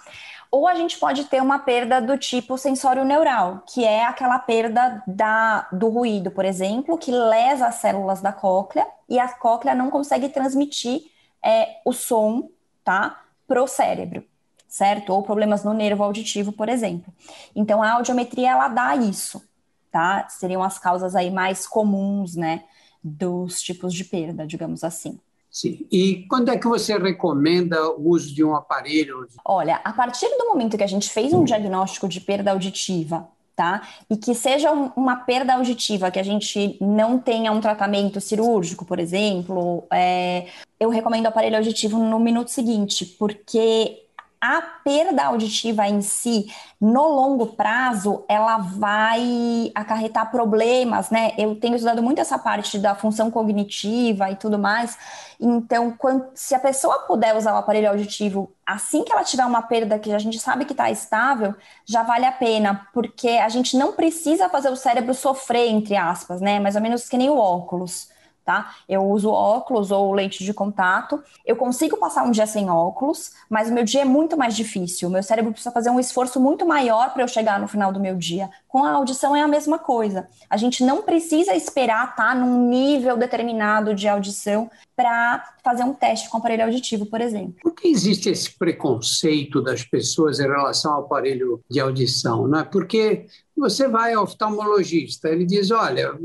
Ou 0.50 0.68
a 0.68 0.74
gente 0.74 0.98
pode 0.98 1.24
ter 1.24 1.40
uma 1.40 1.60
perda 1.60 1.98
do 1.98 2.18
tipo 2.18 2.58
sensório 2.58 3.06
neural, 3.06 3.62
que 3.66 3.86
é 3.86 4.04
aquela 4.04 4.38
perda 4.38 5.02
da, 5.06 5.66
do 5.72 5.88
ruído, 5.88 6.30
por 6.30 6.44
exemplo, 6.44 6.98
que 6.98 7.10
lesa 7.10 7.68
as 7.68 7.76
células 7.76 8.20
da 8.20 8.34
cóclea 8.34 8.86
e 9.08 9.18
a 9.18 9.28
cóclea 9.28 9.74
não 9.74 9.88
consegue 9.88 10.28
transmitir 10.28 11.04
é, 11.42 11.80
o 11.86 11.92
som, 11.94 12.50
tá, 12.84 13.22
pro 13.46 13.66
cérebro 13.66 14.24
certo? 14.72 15.10
Ou 15.10 15.22
problemas 15.22 15.62
no 15.62 15.74
nervo 15.74 16.02
auditivo, 16.02 16.50
por 16.50 16.66
exemplo. 16.66 17.12
Então, 17.54 17.82
a 17.82 17.92
audiometria, 17.92 18.52
ela 18.52 18.68
dá 18.68 18.96
isso, 18.96 19.42
tá? 19.90 20.26
Seriam 20.30 20.62
as 20.62 20.78
causas 20.78 21.14
aí 21.14 21.30
mais 21.30 21.66
comuns, 21.66 22.34
né, 22.34 22.64
dos 23.04 23.60
tipos 23.60 23.92
de 23.92 24.02
perda, 24.02 24.46
digamos 24.46 24.82
assim. 24.82 25.20
Sim. 25.50 25.86
E 25.92 26.24
quando 26.26 26.50
é 26.50 26.56
que 26.56 26.66
você 26.66 26.96
recomenda 26.96 27.90
o 27.90 28.08
uso 28.08 28.34
de 28.34 28.42
um 28.42 28.54
aparelho? 28.54 29.28
Olha, 29.44 29.78
a 29.84 29.92
partir 29.92 30.26
do 30.38 30.46
momento 30.46 30.78
que 30.78 30.84
a 30.84 30.86
gente 30.86 31.10
fez 31.10 31.34
um 31.34 31.44
diagnóstico 31.44 32.08
de 32.08 32.22
perda 32.22 32.52
auditiva, 32.52 33.28
tá? 33.54 33.86
E 34.08 34.16
que 34.16 34.34
seja 34.34 34.72
uma 34.96 35.16
perda 35.16 35.52
auditiva, 35.52 36.10
que 36.10 36.18
a 36.18 36.22
gente 36.22 36.78
não 36.80 37.18
tenha 37.18 37.52
um 37.52 37.60
tratamento 37.60 38.22
cirúrgico, 38.22 38.86
por 38.86 38.98
exemplo, 38.98 39.84
é, 39.92 40.46
eu 40.80 40.88
recomendo 40.88 41.26
o 41.26 41.28
aparelho 41.28 41.58
auditivo 41.58 41.98
no 41.98 42.18
minuto 42.18 42.48
seguinte, 42.48 43.04
porque 43.18 44.02
a 44.42 44.60
perda 44.60 45.26
auditiva 45.26 45.86
em 45.86 46.02
si, 46.02 46.52
no 46.80 47.06
longo 47.06 47.46
prazo, 47.54 48.24
ela 48.28 48.58
vai 48.58 49.70
acarretar 49.72 50.32
problemas, 50.32 51.10
né? 51.10 51.30
Eu 51.38 51.54
tenho 51.54 51.76
estudado 51.76 52.02
muito 52.02 52.20
essa 52.20 52.36
parte 52.36 52.76
da 52.76 52.92
função 52.96 53.30
cognitiva 53.30 54.32
e 54.32 54.34
tudo 54.34 54.58
mais. 54.58 54.98
Então, 55.38 55.94
quando, 55.96 56.26
se 56.34 56.56
a 56.56 56.58
pessoa 56.58 57.06
puder 57.06 57.36
usar 57.36 57.54
o 57.54 57.56
aparelho 57.56 57.88
auditivo 57.90 58.52
assim 58.66 59.04
que 59.04 59.12
ela 59.12 59.22
tiver 59.22 59.46
uma 59.46 59.62
perda 59.62 59.96
que 59.96 60.12
a 60.12 60.18
gente 60.18 60.40
sabe 60.40 60.64
que 60.64 60.72
está 60.72 60.90
estável, 60.90 61.54
já 61.86 62.02
vale 62.02 62.26
a 62.26 62.32
pena, 62.32 62.88
porque 62.92 63.28
a 63.28 63.48
gente 63.48 63.76
não 63.76 63.92
precisa 63.92 64.48
fazer 64.48 64.70
o 64.70 64.76
cérebro 64.76 65.14
sofrer, 65.14 65.68
entre 65.68 65.94
aspas, 65.94 66.40
né? 66.40 66.58
Mais 66.58 66.74
ou 66.74 66.82
menos 66.82 67.08
que 67.08 67.16
nem 67.16 67.30
o 67.30 67.38
óculos 67.38 68.11
tá? 68.44 68.74
Eu 68.88 69.04
uso 69.04 69.30
óculos 69.30 69.90
ou 69.90 70.12
lente 70.12 70.44
de 70.44 70.52
contato. 70.52 71.22
Eu 71.44 71.56
consigo 71.56 71.96
passar 71.96 72.24
um 72.24 72.30
dia 72.30 72.46
sem 72.46 72.68
óculos, 72.68 73.32
mas 73.48 73.70
o 73.70 73.72
meu 73.72 73.84
dia 73.84 74.02
é 74.02 74.04
muito 74.04 74.36
mais 74.36 74.54
difícil. 74.54 75.08
O 75.08 75.12
meu 75.12 75.22
cérebro 75.22 75.52
precisa 75.52 75.72
fazer 75.72 75.90
um 75.90 76.00
esforço 76.00 76.40
muito 76.40 76.66
maior 76.66 77.12
para 77.12 77.22
eu 77.22 77.28
chegar 77.28 77.60
no 77.60 77.68
final 77.68 77.92
do 77.92 78.00
meu 78.00 78.16
dia. 78.16 78.50
Com 78.68 78.84
a 78.84 78.92
audição 78.92 79.34
é 79.36 79.42
a 79.42 79.48
mesma 79.48 79.78
coisa. 79.78 80.28
A 80.48 80.56
gente 80.56 80.84
não 80.84 81.02
precisa 81.02 81.54
esperar 81.54 82.10
estar 82.10 82.28
tá 82.28 82.34
num 82.34 82.68
nível 82.68 83.16
determinado 83.16 83.94
de 83.94 84.08
audição 84.08 84.70
para 84.94 85.54
fazer 85.64 85.84
um 85.84 85.94
teste 85.94 86.28
com 86.28 86.38
aparelho 86.38 86.64
auditivo, 86.64 87.06
por 87.06 87.20
exemplo. 87.20 87.54
Por 87.62 87.74
que 87.74 87.88
existe 87.88 88.28
esse 88.28 88.56
preconceito 88.56 89.60
das 89.62 89.82
pessoas 89.82 90.38
em 90.38 90.46
relação 90.46 90.92
ao 90.92 91.00
aparelho 91.02 91.60
de 91.68 91.80
audição? 91.80 92.46
Não 92.46 92.60
é? 92.60 92.64
Porque 92.64 93.26
você 93.62 93.86
vai 93.86 94.12
ao 94.12 94.24
oftalmologista, 94.24 95.28
ele 95.28 95.46
diz: 95.46 95.70
Olha, 95.70 96.18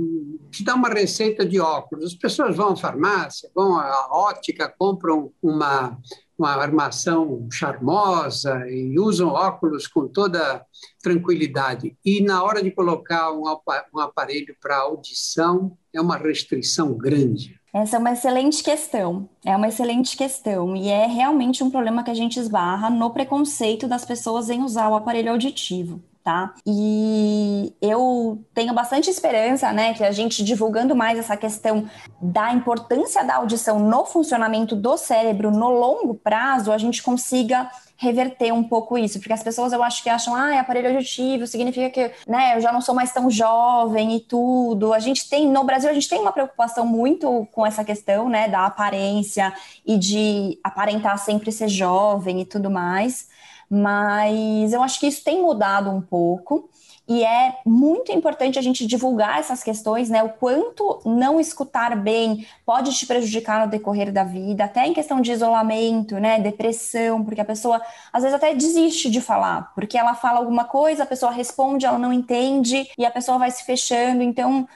te 0.50 0.64
dá 0.64 0.74
uma 0.74 0.90
receita 0.90 1.46
de 1.46 1.60
óculos. 1.60 2.06
As 2.06 2.16
pessoas 2.16 2.56
vão 2.56 2.70
à 2.70 2.76
farmácia, 2.76 3.50
vão 3.54 3.78
à 3.78 4.08
ótica, 4.12 4.74
compram 4.78 5.32
uma 5.42 5.98
uma 6.38 6.52
armação 6.52 7.48
charmosa 7.52 8.70
e 8.70 9.00
usam 9.00 9.30
óculos 9.30 9.88
com 9.88 10.08
toda 10.08 10.64
tranquilidade. 11.02 11.98
E 12.06 12.22
na 12.22 12.44
hora 12.44 12.62
de 12.62 12.70
colocar 12.70 13.32
um 13.32 14.00
aparelho 14.00 14.56
para 14.62 14.78
audição, 14.78 15.76
é 15.92 16.00
uma 16.00 16.16
restrição 16.16 16.94
grande. 16.94 17.60
Essa 17.74 17.96
é 17.96 18.00
uma 18.00 18.12
excelente 18.12 18.64
questão. 18.64 19.28
É 19.44 19.56
uma 19.56 19.68
excelente 19.68 20.16
questão. 20.16 20.76
E 20.76 20.90
é 20.90 21.08
realmente 21.08 21.64
um 21.64 21.72
problema 21.72 22.04
que 22.04 22.12
a 22.12 22.16
gente 22.16 22.40
esbarra 22.40 22.90
no 22.92 23.10
preconceito 23.10 23.88
das 23.88 24.06
pessoas 24.06 24.48
em 24.52 24.62
usar 24.62 24.90
o 24.90 24.96
aparelho 24.96 25.32
auditivo 25.32 26.00
tá? 26.28 26.54
E 26.66 27.74
eu 27.82 28.44
tenho 28.54 28.74
bastante 28.74 29.10
esperança, 29.10 29.72
né, 29.72 29.94
que 29.94 30.04
a 30.04 30.12
gente 30.12 30.44
divulgando 30.44 30.94
mais 30.94 31.18
essa 31.18 31.38
questão 31.38 31.90
da 32.22 32.52
importância 32.52 33.24
da 33.24 33.36
audição 33.36 33.80
no 33.80 34.04
funcionamento 34.04 34.76
do 34.76 34.98
cérebro 34.98 35.52
no 35.52 35.70
longo 35.70 36.16
prazo, 36.16 36.74
a 36.74 36.78
gente 36.78 37.02
consiga 37.02 37.72
reverter 37.96 38.52
um 38.52 38.62
pouco 38.62 38.98
isso, 38.98 39.20
porque 39.20 39.32
as 39.32 39.42
pessoas 39.42 39.72
eu 39.72 39.82
acho 39.82 40.04
que 40.04 40.10
acham, 40.10 40.36
ah, 40.36 40.54
é 40.54 40.60
aparelho 40.60 40.90
auditivo, 40.90 41.48
significa 41.48 41.90
que, 41.90 42.12
né, 42.30 42.58
eu 42.58 42.60
já 42.60 42.74
não 42.74 42.82
sou 42.82 42.94
mais 42.94 43.14
tão 43.14 43.32
jovem 43.32 44.18
e 44.18 44.20
tudo. 44.20 44.94
A 44.94 45.00
gente 45.00 45.30
tem, 45.30 45.48
no 45.50 45.64
Brasil, 45.64 45.90
a 45.90 45.94
gente 45.94 46.10
tem 46.10 46.20
uma 46.20 46.34
preocupação 46.34 46.86
muito 46.86 47.48
com 47.54 47.66
essa 47.66 47.86
questão, 47.86 48.28
né, 48.28 48.50
da 48.50 48.66
aparência 48.66 49.54
e 49.86 49.98
de 49.98 50.60
aparentar 50.62 51.18
sempre 51.20 51.54
ser 51.54 51.70
jovem 51.70 52.42
e 52.42 52.46
tudo 52.46 52.70
mais 52.70 53.30
mas 53.70 54.74
eu 54.74 54.82
acho 54.82 55.00
que 55.00 55.08
isso 55.08 55.24
tem 55.24 55.42
mudado 55.42 55.90
um 55.90 56.02
pouco 56.02 56.70
e 57.08 57.24
é 57.24 57.60
muito 57.66 58.12
importante 58.12 58.60
a 58.60 58.62
gente 58.62 58.86
divulgar 58.86 59.40
essas 59.40 59.64
questões, 59.64 60.10
né? 60.10 60.22
O 60.24 60.30
quanto 60.30 61.02
não 61.06 61.40
escutar 61.40 61.96
bem 61.96 62.46
pode 62.66 62.94
te 62.94 63.06
prejudicar 63.06 63.66
no 63.66 63.72
decorrer 63.72 64.12
da 64.12 64.26
vida, 64.26 64.66
até 64.66 64.86
em 64.86 64.94
questão 64.94 65.22
de 65.22 65.32
isolamento, 65.32 66.20
né? 66.20 66.38
Depressão, 66.40 67.24
porque 67.24 67.40
a 67.40 67.46
pessoa 67.46 67.82
às 68.12 68.24
vezes 68.24 68.36
até 68.36 68.54
desiste 68.54 69.10
de 69.10 69.22
falar, 69.22 69.74
porque 69.74 69.98
ela 69.98 70.16
fala 70.16 70.40
alguma 70.40 70.66
coisa, 70.66 71.04
a 71.04 71.06
pessoa 71.06 71.32
responde, 71.32 71.86
ela 71.86 71.98
não 71.98 72.12
entende 72.12 72.90
e 72.98 73.06
a 73.06 73.12
pessoa 73.12 73.38
vai 73.38 73.52
se 73.52 73.64
fechando. 73.64 74.22
Então, 74.22 74.68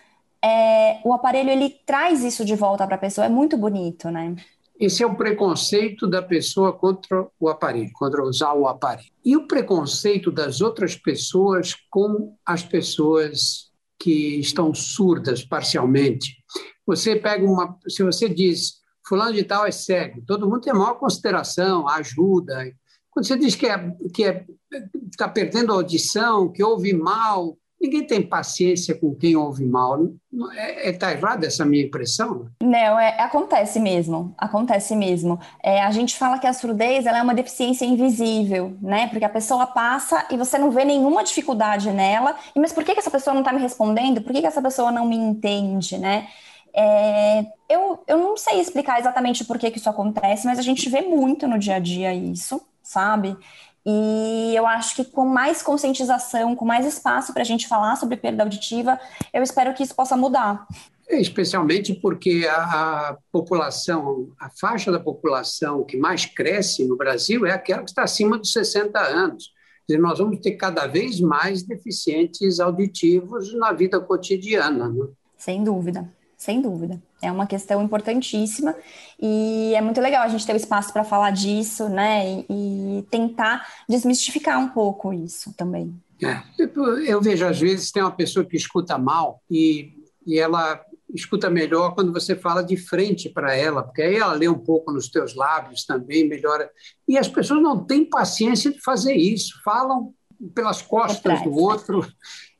é, 0.42 1.00
o 1.04 1.14
aparelho 1.14 1.50
ele 1.50 1.70
traz 1.86 2.24
isso 2.24 2.46
de 2.46 2.56
volta 2.56 2.86
para 2.88 2.96
a 2.96 3.00
pessoa, 3.00 3.26
é 3.26 3.30
muito 3.30 3.58
bonito, 3.58 4.10
né? 4.10 4.36
Esse 4.82 5.04
é 5.04 5.06
o 5.06 5.16
preconceito 5.16 6.08
da 6.08 6.24
pessoa 6.24 6.74
contra 6.74 7.28
o 7.40 7.48
aparelho, 7.48 7.92
contra 7.94 8.24
usar 8.24 8.54
o 8.54 8.68
aparelho. 8.68 9.12
E 9.24 9.38
o 9.38 9.46
preconceito 9.46 10.32
das 10.32 10.60
outras 10.60 10.96
pessoas 10.96 11.76
com 11.88 12.36
as 12.44 12.64
pessoas 12.64 13.70
que 14.00 14.40
estão 14.40 14.74
surdas 14.74 15.44
parcialmente. 15.44 16.36
Você 16.84 17.16
pega 17.16 17.46
uma, 17.46 17.78
se 17.88 18.02
você 18.02 18.28
diz 18.28 18.82
fulano 19.08 19.34
de 19.34 19.44
tal 19.44 19.68
é 19.68 19.72
cego, 19.72 20.24
todo 20.26 20.50
mundo 20.50 20.62
tem 20.62 20.74
a 20.74 20.76
maior 20.76 20.96
consideração, 20.96 21.88
ajuda. 21.88 22.74
Quando 23.12 23.28
você 23.28 23.38
diz 23.38 23.54
que 23.54 23.68
é 23.68 23.92
que 24.12 24.24
é 24.24 24.46
está 25.12 25.30
perdendo 25.30 25.72
a 25.72 25.76
audição, 25.76 26.52
que 26.52 26.64
ouve 26.64 26.92
mal, 26.92 27.56
Ninguém 27.82 28.06
tem 28.06 28.22
paciência 28.22 28.94
com 28.94 29.16
quem 29.16 29.36
ouve 29.36 29.66
mal. 29.66 30.04
Está 30.32 30.56
é, 30.56 30.90
é, 30.90 30.94
tá 30.94 31.12
errada 31.12 31.48
essa 31.48 31.66
minha 31.66 31.84
impressão? 31.84 32.48
Não, 32.62 33.00
é, 33.00 33.20
acontece 33.20 33.80
mesmo. 33.80 34.36
Acontece 34.38 34.96
mesmo. 34.96 35.40
É, 35.64 35.82
a 35.82 35.90
gente 35.90 36.16
fala 36.16 36.38
que 36.38 36.46
a 36.46 36.54
surdez 36.54 37.08
ela 37.08 37.18
é 37.18 37.24
uma 37.24 37.34
deficiência 37.34 37.84
invisível, 37.84 38.78
né? 38.80 39.08
Porque 39.08 39.26
a 39.26 39.30
pessoa 39.30 39.66
passa 39.66 40.28
e 40.30 40.38
você 40.38 40.60
não 40.60 40.70
vê 40.70 40.86
nenhuma 40.86 41.24
dificuldade 41.24 41.90
nela. 41.90 42.36
E, 42.56 42.60
mas 42.60 42.72
por 42.72 42.84
que, 42.84 42.94
que 42.94 43.00
essa 43.00 43.10
pessoa 43.10 43.34
não 43.34 43.42
está 43.42 43.52
me 43.52 43.60
respondendo? 43.60 44.22
Por 44.22 44.32
que, 44.32 44.42
que 44.42 44.48
essa 44.48 44.62
pessoa 44.62 44.92
não 44.92 45.08
me 45.08 45.16
entende, 45.16 45.98
né? 45.98 46.28
É, 46.74 47.46
eu, 47.68 48.04
eu 48.08 48.18
não 48.20 48.38
sei 48.38 48.60
explicar 48.60 49.00
exatamente 49.00 49.44
por 49.44 49.58
que, 49.58 49.72
que 49.72 49.80
isso 49.80 49.90
acontece, 49.90 50.46
mas 50.46 50.60
a 50.60 50.62
gente 50.62 50.88
vê 50.88 51.02
muito 51.02 51.48
no 51.48 51.58
dia 51.58 51.76
a 51.76 51.80
dia 51.80 52.14
isso, 52.14 52.62
sabe? 52.84 53.36
E 53.86 54.54
eu 54.56 54.68
acho 54.68 54.96
que 54.96 55.06
com 55.06 55.26
mais 55.26 55.62
conscientização, 55.64 56.56
com 56.56 56.66
mais 56.66 56.86
espaço 56.86 57.34
para 57.34 57.42
a 57.42 57.46
gente 57.46 57.68
falar 57.68 57.96
sobre 57.96 58.16
perda 58.16 58.44
auditiva, 58.44 59.00
eu 59.34 59.42
espero 59.42 59.74
que 59.74 59.82
isso 59.82 59.96
possa 59.96 60.16
mudar. 60.16 60.68
É, 61.08 61.20
especialmente 61.20 61.94
porque 61.96 62.48
a, 62.50 63.10
a, 63.10 63.18
população, 63.32 64.30
a 64.40 64.50
faixa 64.50 64.92
da 64.92 65.00
população 65.00 65.84
que 65.84 65.98
mais 65.98 66.26
cresce 66.26 66.86
no 66.86 66.96
Brasil 66.96 67.46
é 67.46 67.52
aquela 67.52 67.84
que 67.84 67.90
está 67.90 68.04
acima 68.04 68.38
dos 68.38 68.52
60 68.52 69.00
anos. 69.00 69.52
Dizer, 69.90 70.00
nós 70.00 70.20
vamos 70.20 70.40
ter 70.40 70.52
cada 70.52 70.86
vez 70.86 71.20
mais 71.20 71.64
deficientes 71.64 72.60
auditivos 72.60 73.54
na 73.56 73.74
vida 73.74 74.00
cotidiana. 74.00 74.88
Né? 74.90 75.08
Sem 75.38 75.64
dúvida 75.64 76.08
sem 76.42 76.60
dúvida. 76.60 77.00
É 77.22 77.32
uma 77.32 77.46
questão 77.46 77.84
importantíssima 77.84 78.76
e 79.22 79.74
é 79.76 79.82
muito 79.82 80.02
legal 80.02 80.24
a 80.24 80.28
gente 80.28 80.44
ter 80.44 80.54
o 80.54 80.58
espaço 80.58 80.92
para 80.92 81.04
falar 81.04 81.30
disso, 81.30 81.88
né? 81.88 82.44
E, 82.50 82.98
e, 82.98 83.04
tentar 83.12 83.64
desmistificar 83.88 84.60
um 84.60 84.70
pouco 84.70 85.14
isso 85.14 85.54
também. 85.54 85.94
É, 86.20 86.42
eu 87.06 87.22
vejo 87.22 87.46
às 87.46 87.60
vezes 87.60 87.92
tem 87.92 88.02
uma 88.02 88.12
pessoa 88.12 88.44
que 88.44 88.58
escuta 88.58 88.98
mal 88.98 89.40
e, 89.52 89.94
e 90.26 90.40
ela 90.40 90.84
escuta 91.14 91.48
melhor 91.48 91.94
quando 91.94 92.12
você 92.12 92.36
fala 92.36 92.64
de 92.64 92.76
frente 92.76 93.30
para 93.30 93.56
ela, 93.56 93.84
porque 93.84 94.02
aí 94.02 94.16
ela 94.16 94.34
lê 94.34 94.48
um 94.48 94.58
pouco 94.58 94.92
nos 94.92 95.10
teus 95.10 95.36
lábios 95.36 95.86
também, 95.86 96.28
melhora. 96.28 96.72
E 97.08 97.20
as 97.20 97.28
pessoas 97.28 97.62
não 97.62 97.86
têm 97.86 98.04
paciência 98.04 98.72
de 98.72 98.82
fazer 98.82 99.14
isso, 99.14 99.62
falam 99.64 100.12
pelas 100.56 100.82
costas 100.82 101.44
do 101.44 101.54
outro 101.54 102.04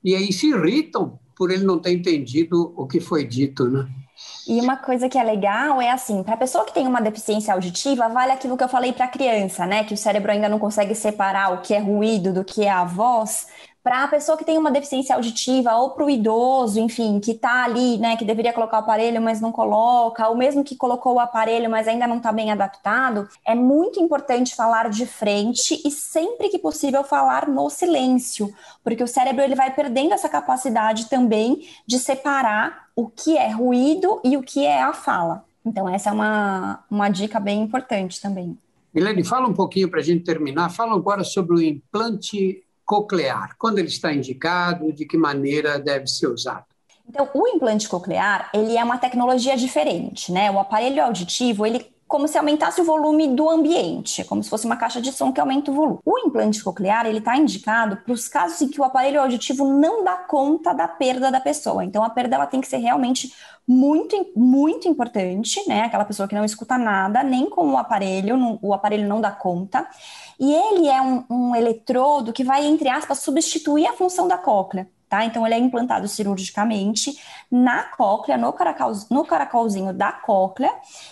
e 0.04 0.16
aí 0.16 0.32
se 0.32 0.50
irritam 0.50 1.20
por 1.42 1.50
ele 1.50 1.66
não 1.66 1.80
ter 1.80 1.92
entendido 1.92 2.72
o 2.78 2.86
que 2.86 3.00
foi 3.00 3.26
dito, 3.26 3.68
né? 3.68 3.88
E 4.48 4.62
uma 4.62 4.78
coisa 4.78 5.10
que 5.10 5.18
é 5.18 5.24
legal 5.24 5.82
é 5.82 5.90
assim, 5.90 6.22
para 6.22 6.36
a 6.36 6.38
pessoa 6.38 6.64
que 6.64 6.72
tem 6.72 6.86
uma 6.86 7.02
deficiência 7.02 7.52
auditiva, 7.52 8.08
vale 8.10 8.32
aquilo 8.32 8.56
que 8.56 8.64
eu 8.64 8.70
falei 8.70 8.94
para 8.94 9.06
a 9.06 9.08
criança, 9.08 9.66
né? 9.66 9.84
Que 9.84 9.96
o 9.96 9.98
cérebro 9.98 10.32
ainda 10.32 10.48
não 10.48 10.60
consegue 10.60 10.94
separar 10.94 11.52
o 11.52 11.62
que 11.64 11.74
é 11.74 11.80
ruído 11.80 12.32
do 12.32 12.44
que 12.44 12.64
é 12.64 12.70
a 12.70 12.84
voz 12.84 13.48
para 13.84 14.04
a 14.04 14.08
pessoa 14.08 14.38
que 14.38 14.46
tem 14.46 14.58
uma 14.58 14.70
deficiência 14.70 15.16
auditiva 15.16 15.76
ou 15.76 15.92
para 15.92 16.06
o 16.06 16.10
idoso, 16.10 16.80
enfim, 16.80 17.20
que 17.20 17.32
está 17.32 17.64
ali, 17.64 17.98
né, 17.98 18.16
que 18.16 18.24
deveria 18.24 18.54
colocar 18.54 18.78
o 18.78 18.80
aparelho, 18.82 19.22
mas 19.22 19.42
não 19.42 19.52
coloca, 19.52 20.28
ou 20.28 20.36
mesmo 20.36 20.64
que 20.64 20.76
colocou 20.76 21.16
o 21.16 21.20
aparelho, 21.20 21.70
mas 21.70 21.88
ainda 21.88 22.06
não 22.06 22.18
está 22.18 22.32
bem 22.32 22.52
adaptado, 22.52 23.28
é 23.46 23.56
muito 23.56 24.00
importante 24.00 24.56
falar 24.56 24.90
de 24.90 25.06
frente 25.06 25.82
e 25.84 25.90
sempre 25.90 26.50
que 26.50 26.60
possível 26.60 27.04
falar 27.04 27.48
no 27.48 27.70
silêncio, 27.70 28.54
porque 28.84 29.04
o 29.04 29.08
cérebro 29.08 29.44
ele 29.44 29.56
vai 29.56 29.74
perdendo 29.74 30.14
essa 30.14 30.30
capacidade 30.30 31.10
também 31.10 31.68
de 31.88 31.98
separar 31.98 32.88
o 32.96 33.10
que 33.10 33.36
é 33.38 33.50
ruído 33.50 34.22
e 34.24 34.38
o 34.38 34.44
que 34.44 34.66
é 34.66 34.82
a 34.82 34.94
fala. 34.94 35.44
Então, 35.66 35.88
essa 35.88 36.10
é 36.10 36.14
uma, 36.14 36.84
uma 36.90 37.10
dica 37.10 37.40
bem 37.40 37.62
importante 37.62 38.22
também. 38.22 38.58
Milene, 38.94 39.24
fala 39.24 39.48
um 39.48 39.54
pouquinho 39.54 39.90
para 39.90 40.00
a 40.00 40.04
gente 40.04 40.24
terminar. 40.24 40.70
Fala 40.70 40.94
agora 40.94 41.24
sobre 41.24 41.56
o 41.56 41.62
implante 41.62 42.64
coclear? 42.92 43.56
Quando 43.58 43.80
ele 43.80 43.88
está 43.88 44.12
indicado? 44.12 44.92
De 44.92 45.06
que 45.06 45.18
maneira 45.18 45.80
deve 45.80 46.08
ser 46.08 46.28
usado? 46.28 46.66
Então, 47.08 47.30
o 47.34 47.48
implante 47.48 47.88
coclear, 47.88 48.50
ele 48.54 48.76
é 48.76 48.84
uma 48.84 48.98
tecnologia 48.98 49.56
diferente, 49.56 50.30
né? 50.30 50.52
O 50.52 50.60
aparelho 50.60 51.02
auditivo, 51.02 51.66
ele 51.66 51.90
como 52.12 52.28
se 52.28 52.38
aumentasse 52.38 52.82
o 52.82 52.84
volume 52.84 53.26
do 53.30 53.50
ambiente, 53.50 54.26
como 54.26 54.44
se 54.44 54.50
fosse 54.50 54.66
uma 54.66 54.76
caixa 54.76 55.02
de 55.02 55.14
som 55.14 55.32
que 55.32 55.40
aumenta 55.40 55.72
o 55.72 55.74
volume. 55.74 56.00
O 56.06 56.20
implante 56.20 56.62
coclear, 56.62 57.06
ele 57.06 57.20
está 57.20 57.38
indicado 57.38 57.96
para 57.96 58.12
os 58.12 58.28
casos 58.28 58.62
em 58.62 58.68
que 58.68 58.82
o 58.82 58.84
aparelho 58.84 59.22
auditivo 59.22 59.66
não 59.66 60.04
dá 60.04 60.18
conta 60.18 60.74
da 60.74 60.90
perda 60.90 61.32
da 61.32 61.40
pessoa. 61.40 61.86
Então, 61.86 62.04
a 62.04 62.10
perda 62.10 62.36
ela 62.36 62.46
tem 62.46 62.60
que 62.60 62.68
ser 62.68 62.80
realmente 62.80 63.34
muito, 63.66 64.30
muito 64.36 64.90
importante, 64.90 65.66
né? 65.70 65.84
Aquela 65.84 66.04
pessoa 66.04 66.28
que 66.28 66.36
não 66.36 66.44
escuta 66.44 66.78
nada, 66.78 67.24
nem 67.24 67.50
com 67.50 67.72
o 67.72 67.78
aparelho, 67.78 68.36
não, 68.36 68.60
o 68.62 68.74
aparelho 68.74 69.08
não 69.08 69.22
dá 69.22 69.32
conta. 69.32 69.88
E 70.38 70.54
ele 70.54 70.90
é 70.90 71.02
um, 71.02 71.24
um 71.30 71.56
eletrodo 71.56 72.34
que 72.34 72.44
vai, 72.44 72.66
entre 72.66 72.90
aspas, 72.90 73.20
substituir 73.20 73.88
a 73.88 73.94
função 73.94 74.28
da 74.28 74.38
cóclea. 74.38 74.86
Tá? 75.12 75.26
Então, 75.26 75.46
ele 75.46 75.56
é 75.56 75.58
implantado 75.58 76.08
cirurgicamente 76.08 77.20
na 77.52 77.84
cóclea, 77.84 78.38
no, 78.38 78.54
caracol, 78.54 78.94
no 79.10 79.26
caracolzinho 79.26 79.92
da 79.92 80.10
cóclea, 80.10 80.72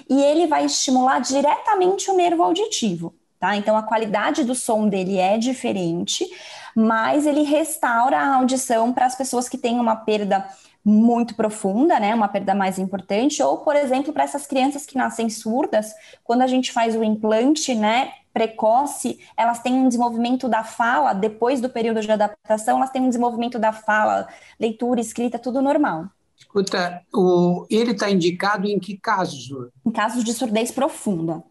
e 0.09 0.23
ele 0.23 0.47
vai 0.47 0.63
estimular 0.63 1.19
diretamente 1.19 2.09
o 2.09 2.15
nervo 2.15 2.41
auditivo. 2.41 3.13
Tá? 3.37 3.57
Então, 3.57 3.75
a 3.75 3.83
qualidade 3.83 4.45
do 4.45 4.55
som 4.55 4.87
dele 4.87 5.17
é 5.17 5.37
diferente, 5.37 6.25
mas 6.73 7.25
ele 7.25 7.41
restaura 7.41 8.17
a 8.17 8.35
audição 8.37 8.93
para 8.93 9.05
as 9.05 9.15
pessoas 9.15 9.49
que 9.49 9.57
têm 9.57 9.77
uma 9.77 9.97
perda 9.97 10.47
muito 10.83 11.35
profunda, 11.35 11.99
né, 11.99 12.15
uma 12.15 12.29
perda 12.29 12.55
mais 12.55 12.79
importante, 12.79 13.43
ou, 13.43 13.57
por 13.57 13.75
exemplo, 13.75 14.13
para 14.13 14.23
essas 14.23 14.47
crianças 14.47 14.85
que 14.85 14.97
nascem 14.97 15.29
surdas, 15.29 15.93
quando 16.23 16.41
a 16.41 16.47
gente 16.47 16.71
faz 16.71 16.95
o 16.95 17.03
implante, 17.03 17.75
né, 17.75 18.13
precoce, 18.33 19.19
elas 19.35 19.59
têm 19.59 19.73
um 19.73 19.87
desenvolvimento 19.87 20.47
da 20.47 20.63
fala, 20.63 21.13
depois 21.13 21.59
do 21.61 21.69
período 21.69 22.01
de 22.01 22.11
adaptação, 22.11 22.77
elas 22.77 22.89
têm 22.89 23.01
um 23.01 23.09
desenvolvimento 23.09 23.57
da 23.57 23.73
fala, 23.73 24.27
leitura, 24.59 25.01
escrita, 25.01 25.39
tudo 25.39 25.61
normal. 25.61 26.05
Escuta, 26.37 27.01
o, 27.13 27.65
ele 27.69 27.91
está 27.91 28.09
indicado 28.09 28.67
em 28.67 28.79
que 28.79 28.97
casos? 28.97 29.51
Em 29.85 29.91
casos 29.91 30.23
de 30.23 30.33
surdez 30.33 30.71
profunda. 30.71 31.43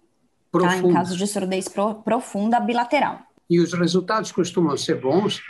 Profunda. 0.51 0.83
Tá? 0.83 0.89
Em 0.89 0.93
casos 0.93 1.17
de 1.17 1.27
surdez 1.27 1.69
pro, 1.69 1.97
profunda 1.97 2.59
bilateral. 2.59 3.19
E 3.51 3.61
os 3.61 3.73
resultados 3.73 4.33
costumam 4.33 4.77
ser 4.77 5.01
bons? 5.01 5.43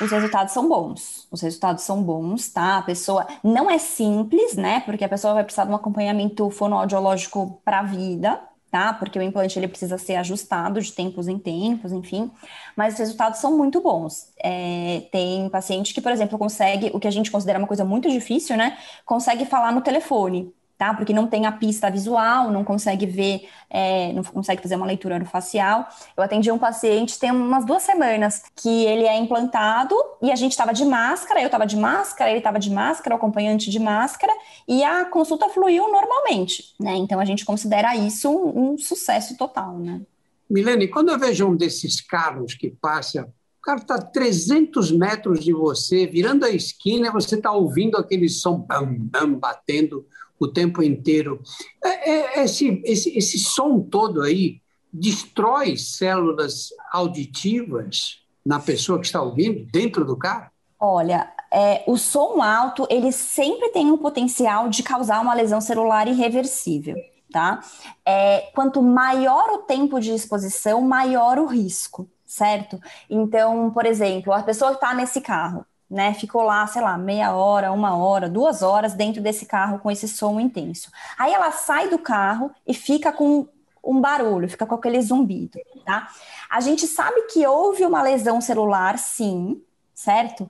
Os 0.00 0.10
resultados 0.10 0.52
são 0.52 0.68
bons. 0.68 1.26
Os 1.30 1.40
resultados 1.40 1.84
são 1.84 2.02
bons, 2.02 2.48
tá? 2.50 2.78
A 2.78 2.82
pessoa 2.82 3.26
não 3.42 3.70
é 3.70 3.78
simples, 3.78 4.54
né? 4.54 4.80
Porque 4.80 5.04
a 5.04 5.08
pessoa 5.08 5.34
vai 5.34 5.42
precisar 5.42 5.64
de 5.64 5.70
um 5.70 5.74
acompanhamento 5.74 6.50
fonoaudiológico 6.50 7.60
para 7.64 7.80
a 7.80 7.82
vida, 7.82 8.40
tá? 8.76 8.92
Porque 8.92 9.18
o 9.18 9.22
implante 9.22 9.58
ele 9.58 9.68
precisa 9.68 9.96
ser 9.96 10.16
ajustado 10.16 10.82
de 10.82 10.92
tempos 10.92 11.28
em 11.28 11.38
tempos, 11.38 11.92
enfim. 11.92 12.30
Mas 12.76 12.92
os 12.92 13.00
resultados 13.00 13.40
são 13.40 13.56
muito 13.56 13.80
bons. 13.80 14.30
É, 14.38 15.02
tem 15.10 15.48
paciente 15.48 15.94
que, 15.94 16.00
por 16.02 16.12
exemplo, 16.12 16.38
consegue, 16.38 16.90
o 16.92 17.00
que 17.00 17.08
a 17.08 17.10
gente 17.10 17.30
considera 17.30 17.58
uma 17.58 17.66
coisa 17.66 17.86
muito 17.86 18.06
difícil, 18.10 18.54
né? 18.54 18.76
Consegue 19.06 19.46
falar 19.46 19.72
no 19.72 19.80
telefone 19.80 20.52
tá? 20.78 20.94
Porque 20.94 21.12
não 21.12 21.26
tem 21.26 21.46
a 21.46 21.52
pista 21.52 21.90
visual, 21.90 22.50
não 22.50 22.64
consegue 22.64 23.06
ver, 23.06 23.48
é, 23.70 24.12
não 24.12 24.22
consegue 24.22 24.62
fazer 24.62 24.76
uma 24.76 24.86
leitura 24.86 25.18
no 25.18 25.24
facial. 25.24 25.88
Eu 26.16 26.22
atendi 26.22 26.50
um 26.50 26.58
paciente 26.58 27.18
tem 27.18 27.30
umas 27.30 27.64
duas 27.64 27.82
semanas 27.82 28.42
que 28.54 28.84
ele 28.84 29.04
é 29.04 29.18
implantado 29.18 29.94
e 30.22 30.30
a 30.30 30.36
gente 30.36 30.52
estava 30.52 30.72
de 30.72 30.84
máscara, 30.84 31.40
eu 31.40 31.46
estava 31.46 31.66
de 31.66 31.76
máscara, 31.76 32.30
ele 32.30 32.38
estava 32.38 32.58
de 32.58 32.70
máscara, 32.70 33.14
o 33.14 33.18
acompanhante 33.18 33.70
de 33.70 33.78
máscara, 33.78 34.32
e 34.68 34.84
a 34.84 35.04
consulta 35.04 35.48
fluiu 35.48 35.90
normalmente, 35.90 36.74
né? 36.78 36.96
Então 36.96 37.18
a 37.20 37.24
gente 37.24 37.44
considera 37.44 37.96
isso 37.96 38.30
um, 38.30 38.72
um 38.72 38.78
sucesso 38.78 39.36
total, 39.36 39.78
né? 39.78 40.00
Milene, 40.48 40.88
quando 40.88 41.10
eu 41.10 41.18
vejo 41.18 41.46
um 41.48 41.56
desses 41.56 42.00
carros 42.00 42.54
que 42.54 42.70
passa 42.70 43.28
o 43.58 43.66
cara 43.66 43.80
está 43.80 43.98
300 43.98 44.92
metros 44.92 45.40
de 45.40 45.52
você, 45.52 46.06
virando 46.06 46.44
a 46.44 46.50
esquina, 46.50 47.10
você 47.10 47.34
está 47.34 47.50
ouvindo 47.50 47.96
aquele 47.96 48.28
som 48.28 48.60
bam, 48.60 48.94
bam, 48.96 49.34
batendo 49.34 50.06
o 50.38 50.48
tempo 50.48 50.82
inteiro. 50.82 51.40
É, 51.84 52.10
é, 52.10 52.44
esse, 52.44 52.82
esse, 52.84 53.16
esse 53.16 53.38
som 53.38 53.80
todo 53.80 54.22
aí 54.22 54.60
destrói 54.92 55.76
células 55.76 56.68
auditivas 56.92 58.20
na 58.44 58.60
pessoa 58.60 58.98
que 58.98 59.06
está 59.06 59.20
ouvindo 59.20 59.66
dentro 59.70 60.04
do 60.04 60.16
carro? 60.16 60.50
Olha, 60.78 61.32
é, 61.52 61.82
o 61.86 61.96
som 61.96 62.42
alto 62.42 62.86
ele 62.90 63.10
sempre 63.10 63.70
tem 63.70 63.90
o 63.90 63.98
potencial 63.98 64.68
de 64.68 64.82
causar 64.82 65.20
uma 65.20 65.34
lesão 65.34 65.60
celular 65.60 66.06
irreversível, 66.06 66.96
tá? 67.32 67.60
É, 68.04 68.50
quanto 68.54 68.82
maior 68.82 69.48
o 69.50 69.58
tempo 69.58 69.98
de 69.98 70.12
exposição, 70.12 70.80
maior 70.82 71.38
o 71.38 71.46
risco, 71.46 72.08
certo? 72.26 72.78
Então, 73.08 73.70
por 73.70 73.86
exemplo, 73.86 74.32
a 74.32 74.42
pessoa 74.42 74.72
está 74.72 74.94
nesse 74.94 75.20
carro, 75.20 75.64
né? 75.90 76.14
Ficou 76.14 76.42
lá, 76.42 76.66
sei 76.66 76.82
lá, 76.82 76.96
meia 76.98 77.34
hora, 77.34 77.72
uma 77.72 77.96
hora, 77.96 78.28
duas 78.28 78.62
horas 78.62 78.94
dentro 78.94 79.22
desse 79.22 79.46
carro 79.46 79.78
com 79.78 79.90
esse 79.90 80.08
som 80.08 80.38
intenso. 80.40 80.90
Aí 81.18 81.32
ela 81.32 81.52
sai 81.52 81.88
do 81.88 81.98
carro 81.98 82.50
e 82.66 82.74
fica 82.74 83.12
com 83.12 83.48
um 83.84 84.00
barulho, 84.00 84.48
fica 84.48 84.66
com 84.66 84.74
aquele 84.74 85.00
zumbido, 85.00 85.58
tá? 85.84 86.08
A 86.50 86.60
gente 86.60 86.86
sabe 86.86 87.22
que 87.32 87.46
houve 87.46 87.86
uma 87.86 88.02
lesão 88.02 88.40
celular, 88.40 88.98
sim, 88.98 89.62
certo? 89.94 90.48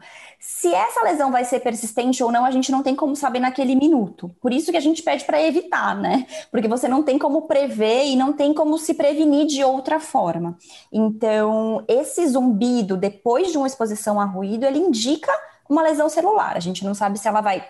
Se 0.48 0.72
essa 0.72 1.02
lesão 1.02 1.32
vai 1.32 1.44
ser 1.44 1.58
persistente 1.58 2.22
ou 2.22 2.30
não, 2.30 2.44
a 2.44 2.52
gente 2.52 2.70
não 2.70 2.80
tem 2.80 2.94
como 2.94 3.16
saber 3.16 3.40
naquele 3.40 3.74
minuto. 3.74 4.30
Por 4.40 4.52
isso 4.52 4.70
que 4.70 4.76
a 4.76 4.80
gente 4.80 5.02
pede 5.02 5.24
para 5.24 5.42
evitar, 5.42 5.96
né? 5.96 6.24
Porque 6.52 6.68
você 6.68 6.86
não 6.86 7.02
tem 7.02 7.18
como 7.18 7.48
prever 7.48 8.04
e 8.04 8.14
não 8.14 8.32
tem 8.32 8.54
como 8.54 8.78
se 8.78 8.94
prevenir 8.94 9.46
de 9.46 9.64
outra 9.64 9.98
forma. 9.98 10.56
Então, 10.92 11.84
esse 11.88 12.24
zumbido 12.28 12.96
depois 12.96 13.50
de 13.50 13.58
uma 13.58 13.66
exposição 13.66 14.20
a 14.20 14.24
ruído, 14.24 14.64
ele 14.64 14.78
indica 14.78 15.32
uma 15.68 15.82
lesão 15.82 16.08
celular. 16.08 16.56
A 16.56 16.60
gente 16.60 16.84
não 16.84 16.94
sabe 16.94 17.18
se 17.18 17.26
ela 17.26 17.40
vai 17.40 17.66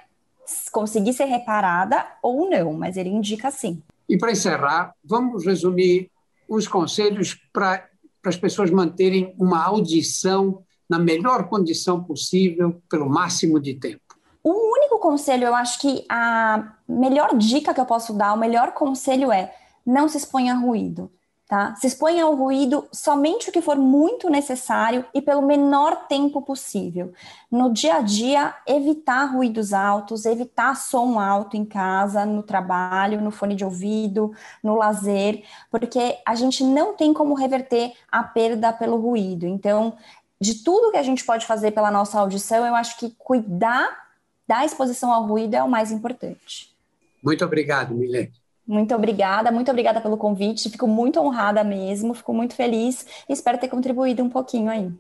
conseguir 0.70 1.14
ser 1.14 1.24
reparada 1.24 2.06
ou 2.22 2.50
não, 2.50 2.74
mas 2.74 2.98
ele 2.98 3.08
indica 3.08 3.50
sim. 3.50 3.82
E 4.06 4.18
para 4.18 4.32
encerrar, 4.32 4.92
vamos 5.02 5.46
resumir 5.46 6.10
os 6.46 6.68
conselhos 6.68 7.40
para 7.54 7.88
as 8.22 8.36
pessoas 8.36 8.70
manterem 8.70 9.34
uma 9.38 9.64
audição 9.64 10.62
na 10.88 10.98
melhor 10.98 11.48
condição 11.48 12.02
possível, 12.02 12.80
pelo 12.88 13.08
máximo 13.08 13.60
de 13.60 13.74
tempo. 13.74 14.00
O 14.42 14.74
único 14.78 14.98
conselho, 14.98 15.44
eu 15.44 15.54
acho 15.54 15.80
que 15.80 16.04
a 16.08 16.72
melhor 16.88 17.36
dica 17.36 17.74
que 17.74 17.80
eu 17.80 17.86
posso 17.86 18.12
dar, 18.12 18.32
o 18.32 18.38
melhor 18.38 18.72
conselho 18.72 19.32
é 19.32 19.52
não 19.84 20.08
se 20.08 20.16
exponha 20.16 20.52
a 20.52 20.56
ruído. 20.56 21.10
Tá? 21.48 21.76
Se 21.76 21.86
exponha 21.86 22.24
ao 22.24 22.34
ruído 22.34 22.88
somente 22.92 23.48
o 23.48 23.52
que 23.52 23.62
for 23.62 23.76
muito 23.76 24.28
necessário 24.28 25.04
e 25.14 25.22
pelo 25.22 25.40
menor 25.40 26.08
tempo 26.08 26.42
possível. 26.42 27.12
No 27.48 27.72
dia 27.72 27.98
a 27.98 28.00
dia, 28.00 28.52
evitar 28.66 29.26
ruídos 29.26 29.72
altos, 29.72 30.26
evitar 30.26 30.74
som 30.74 31.20
alto 31.20 31.56
em 31.56 31.64
casa, 31.64 32.26
no 32.26 32.42
trabalho, 32.42 33.20
no 33.20 33.30
fone 33.30 33.54
de 33.54 33.64
ouvido, 33.64 34.32
no 34.60 34.74
lazer, 34.74 35.44
porque 35.70 36.18
a 36.26 36.34
gente 36.34 36.64
não 36.64 36.96
tem 36.96 37.14
como 37.14 37.32
reverter 37.32 37.92
a 38.10 38.24
perda 38.24 38.72
pelo 38.72 38.96
ruído. 38.96 39.46
Então, 39.46 39.96
de 40.40 40.62
tudo 40.62 40.90
que 40.90 40.96
a 40.96 41.02
gente 41.02 41.24
pode 41.24 41.46
fazer 41.46 41.70
pela 41.70 41.90
nossa 41.90 42.18
audição, 42.18 42.66
eu 42.66 42.74
acho 42.74 42.98
que 42.98 43.14
cuidar 43.18 44.06
da 44.46 44.64
exposição 44.64 45.12
ao 45.12 45.26
ruído 45.26 45.54
é 45.54 45.62
o 45.62 45.68
mais 45.68 45.90
importante. 45.90 46.74
Muito 47.22 47.44
obrigado, 47.44 47.94
Milene. 47.94 48.32
Muito 48.66 48.94
obrigada, 48.94 49.50
muito 49.52 49.70
obrigada 49.70 50.00
pelo 50.00 50.16
convite. 50.16 50.68
Fico 50.68 50.86
muito 50.86 51.20
honrada 51.20 51.62
mesmo, 51.62 52.14
fico 52.14 52.34
muito 52.34 52.54
feliz 52.54 53.06
e 53.28 53.32
espero 53.32 53.58
ter 53.58 53.68
contribuído 53.68 54.22
um 54.22 54.28
pouquinho 54.28 54.70
aí. 54.70 54.90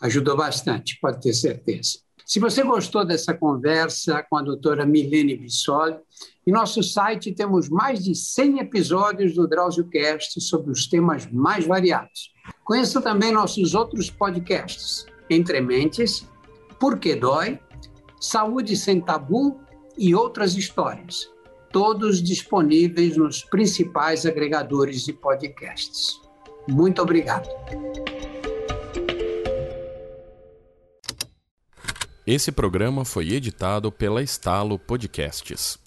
Ajudou 0.00 0.36
bastante, 0.36 0.98
pode 1.00 1.20
ter 1.20 1.32
certeza. 1.32 1.98
Se 2.24 2.40
você 2.40 2.62
gostou 2.62 3.04
dessa 3.04 3.32
conversa 3.34 4.24
com 4.28 4.36
a 4.36 4.42
doutora 4.42 4.84
Milene 4.84 5.36
Bissoli, 5.36 5.96
em 6.46 6.52
nosso 6.52 6.80
site 6.80 7.32
temos 7.32 7.68
mais 7.68 8.04
de 8.04 8.14
100 8.14 8.60
episódios 8.60 9.34
do 9.34 9.48
DrauzioCast 9.48 10.40
sobre 10.40 10.70
os 10.70 10.86
temas 10.86 11.26
mais 11.32 11.66
variados. 11.66 12.32
Conheça 12.64 13.00
também 13.00 13.32
nossos 13.32 13.74
outros 13.74 14.10
podcasts, 14.10 15.06
Entre 15.28 15.60
Mentes, 15.60 16.24
Por 16.78 17.00
que 17.00 17.16
Dói, 17.16 17.58
Saúde 18.20 18.76
Sem 18.76 19.00
Tabu 19.00 19.60
e 19.98 20.14
outras 20.14 20.54
histórias, 20.54 21.28
todos 21.72 22.22
disponíveis 22.22 23.16
nos 23.16 23.42
principais 23.42 24.24
agregadores 24.24 25.04
de 25.04 25.12
podcasts. 25.12 26.20
Muito 26.68 27.02
obrigado. 27.02 27.48
Esse 32.24 32.52
programa 32.52 33.04
foi 33.04 33.32
editado 33.32 33.90
pela 33.90 34.22
Estalo 34.22 34.78
Podcasts. 34.78 35.85